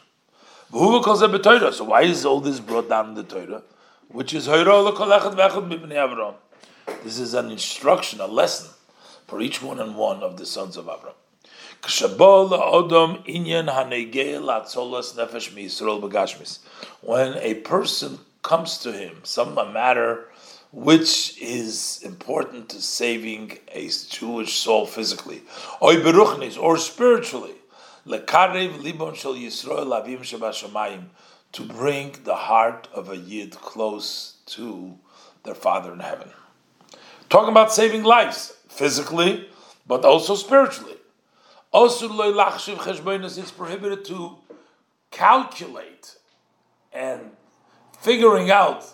So 0.70 1.84
why 1.84 2.02
is 2.02 2.24
all 2.24 2.40
this 2.40 2.60
brought 2.60 2.88
down 2.88 3.10
in 3.10 3.14
the 3.14 3.22
Torah? 3.22 3.62
Which 4.08 4.34
is 4.34 4.46
This 7.04 7.18
is 7.18 7.34
an 7.34 7.50
instruction, 7.50 8.20
a 8.20 8.26
lesson 8.26 8.70
for 9.26 9.40
each 9.40 9.62
one 9.62 9.78
and 9.78 9.94
one 9.96 10.22
of 10.22 10.36
the 10.36 10.46
sons 10.46 10.76
of 10.76 10.86
Avram. 10.86 11.14
When 17.00 17.36
a 17.38 17.54
person 17.54 18.18
comes 18.42 18.78
to 18.78 18.92
him, 18.92 19.20
some 19.22 19.54
matter 19.54 20.28
which 20.70 21.38
is 21.40 22.02
important 22.04 22.68
to 22.68 22.82
saving 22.82 23.58
a 23.72 23.88
Jewish 23.88 24.54
soul 24.54 24.84
physically, 24.86 25.42
or 25.80 26.76
spiritually, 26.76 27.54
to 31.52 31.62
bring 31.62 32.16
the 32.24 32.34
heart 32.34 32.88
of 32.92 33.08
a 33.10 33.16
Yid 33.16 33.52
close 33.52 34.34
to 34.46 34.98
their 35.44 35.54
Father 35.54 35.92
in 35.94 36.00
heaven. 36.00 36.28
Talking 37.30 37.50
about 37.50 37.72
saving 37.72 38.02
lives, 38.02 38.54
physically, 38.68 39.48
but 39.86 40.04
also 40.04 40.34
spiritually. 40.34 40.97
It's 41.72 43.50
prohibited 43.50 44.04
to 44.06 44.36
calculate 45.10 46.16
and 46.92 47.30
figuring 48.00 48.50
out 48.50 48.84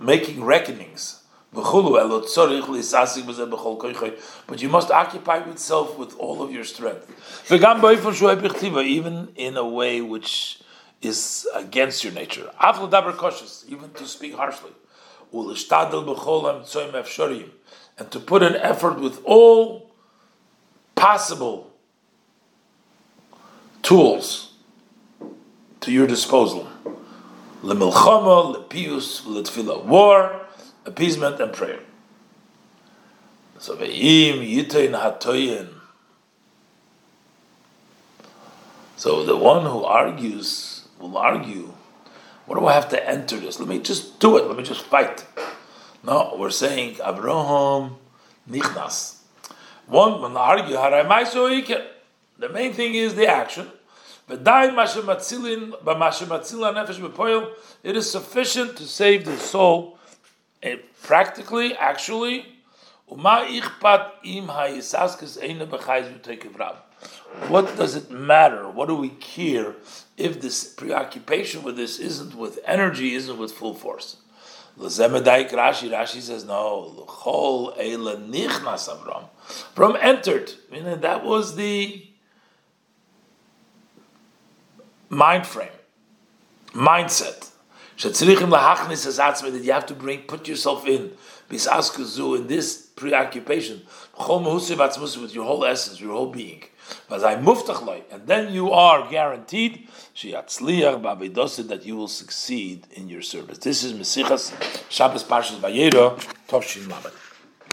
making 0.00 0.44
reckonings. 0.44 1.22
But 1.50 1.72
you 4.62 4.68
must 4.68 4.90
occupy 4.90 5.46
yourself 5.46 5.98
with 5.98 6.14
all 6.18 6.42
of 6.42 6.52
your 6.52 6.64
strength. 6.64 7.50
Even 7.50 9.28
in 9.34 9.56
a 9.56 9.66
way 9.66 10.02
which 10.02 10.60
is 11.00 11.48
against 11.54 12.04
your 12.04 12.12
nature. 12.12 12.50
Even 13.68 13.90
to 13.94 14.06
speak 14.06 14.34
harshly. 14.34 14.72
And 15.32 15.56
to 18.10 18.20
put 18.20 18.42
an 18.42 18.56
effort 18.56 19.00
with 19.00 19.22
all 19.24 19.87
possible 20.98 21.70
tools 23.82 24.52
to 25.80 25.92
your 25.92 26.06
disposal 26.06 26.68
lemilchama, 27.62 28.54
lepius, 28.54 29.22
letfila, 29.22 29.84
war, 29.84 30.46
appeasement, 30.84 31.40
and 31.40 31.52
prayer. 31.52 31.80
So 33.58 33.76
ve'im 33.76 34.38
yitein 34.48 34.94
hatoyin. 34.94 35.68
So 38.96 39.24
the 39.24 39.36
one 39.36 39.64
who 39.64 39.84
argues 39.84 40.86
will 40.98 41.16
argue, 41.16 41.72
what 42.46 42.58
do 42.58 42.66
I 42.66 42.72
have 42.72 42.88
to 42.90 43.08
enter 43.08 43.38
this? 43.38 43.58
Let 43.58 43.68
me 43.68 43.80
just 43.80 44.20
do 44.20 44.36
it. 44.36 44.46
Let 44.46 44.56
me 44.56 44.62
just 44.62 44.82
fight. 44.82 45.24
No, 46.04 46.36
we're 46.38 46.50
saying 46.50 46.96
Abraham 47.04 47.96
nichnas. 48.48 49.17
One 49.88 50.20
will 50.20 50.36
argue 50.36 50.76
The 52.38 52.50
main 52.50 52.74
thing 52.74 52.94
is 52.94 53.14
the 53.14 53.26
action. 53.26 53.68
It 54.28 54.46
is 57.96 58.10
sufficient 58.10 58.76
to 58.76 58.84
save 58.84 59.24
the 59.24 59.38
soul 59.38 59.98
eh, 60.62 60.76
practically, 61.02 61.74
actually. 61.74 62.44
What 67.48 67.74
does 67.78 67.96
it 67.96 68.10
matter? 68.10 68.68
What 68.68 68.88
do 68.88 68.94
we 68.94 69.08
care 69.08 69.74
if 70.18 70.42
this 70.42 70.64
preoccupation 70.64 71.62
with 71.62 71.76
this 71.76 71.98
isn't 71.98 72.34
with 72.34 72.58
energy, 72.66 73.14
isn't 73.14 73.38
with 73.38 73.52
full 73.52 73.74
force? 73.74 74.18
Rashi, 74.78 75.90
Rashi 75.90 76.20
says, 76.20 76.44
no, 76.44 77.04
Chol 77.08 77.76
nichnas 77.76 78.88
Avram. 78.88 79.28
From 79.74 79.96
entered, 80.00 80.52
meaning 80.70 81.00
that 81.00 81.24
was 81.24 81.56
the 81.56 82.06
mind 85.08 85.46
frame, 85.46 85.68
mindset. 86.72 87.50
That 88.00 89.60
you 89.64 89.72
have 89.72 89.86
to 89.86 89.94
bring, 89.94 90.20
put 90.20 90.46
yourself 90.46 90.86
in, 90.86 91.10
Bisaskuzu, 91.50 92.36
in 92.38 92.46
this 92.46 92.86
preoccupation, 92.94 93.82
with 94.16 95.34
your 95.34 95.44
whole 95.44 95.64
essence, 95.64 96.00
your 96.00 96.12
whole 96.12 96.30
being. 96.30 96.62
And 97.10 98.26
then 98.26 98.52
you 98.52 98.72
are 98.72 99.08
guaranteed 99.10 99.88
that 100.22 101.80
you 101.84 101.96
will 101.96 102.08
succeed 102.08 102.86
in 102.92 103.08
your 103.08 103.22
service. 103.22 103.58
This 103.58 103.84
is 103.84 103.92
Mesichas 103.92 104.52
Shabbos 104.90 105.24
Parshas 105.24 105.58
Vayera, 105.58 106.16
Toshin 106.48 106.88
Lamed. 106.88 107.27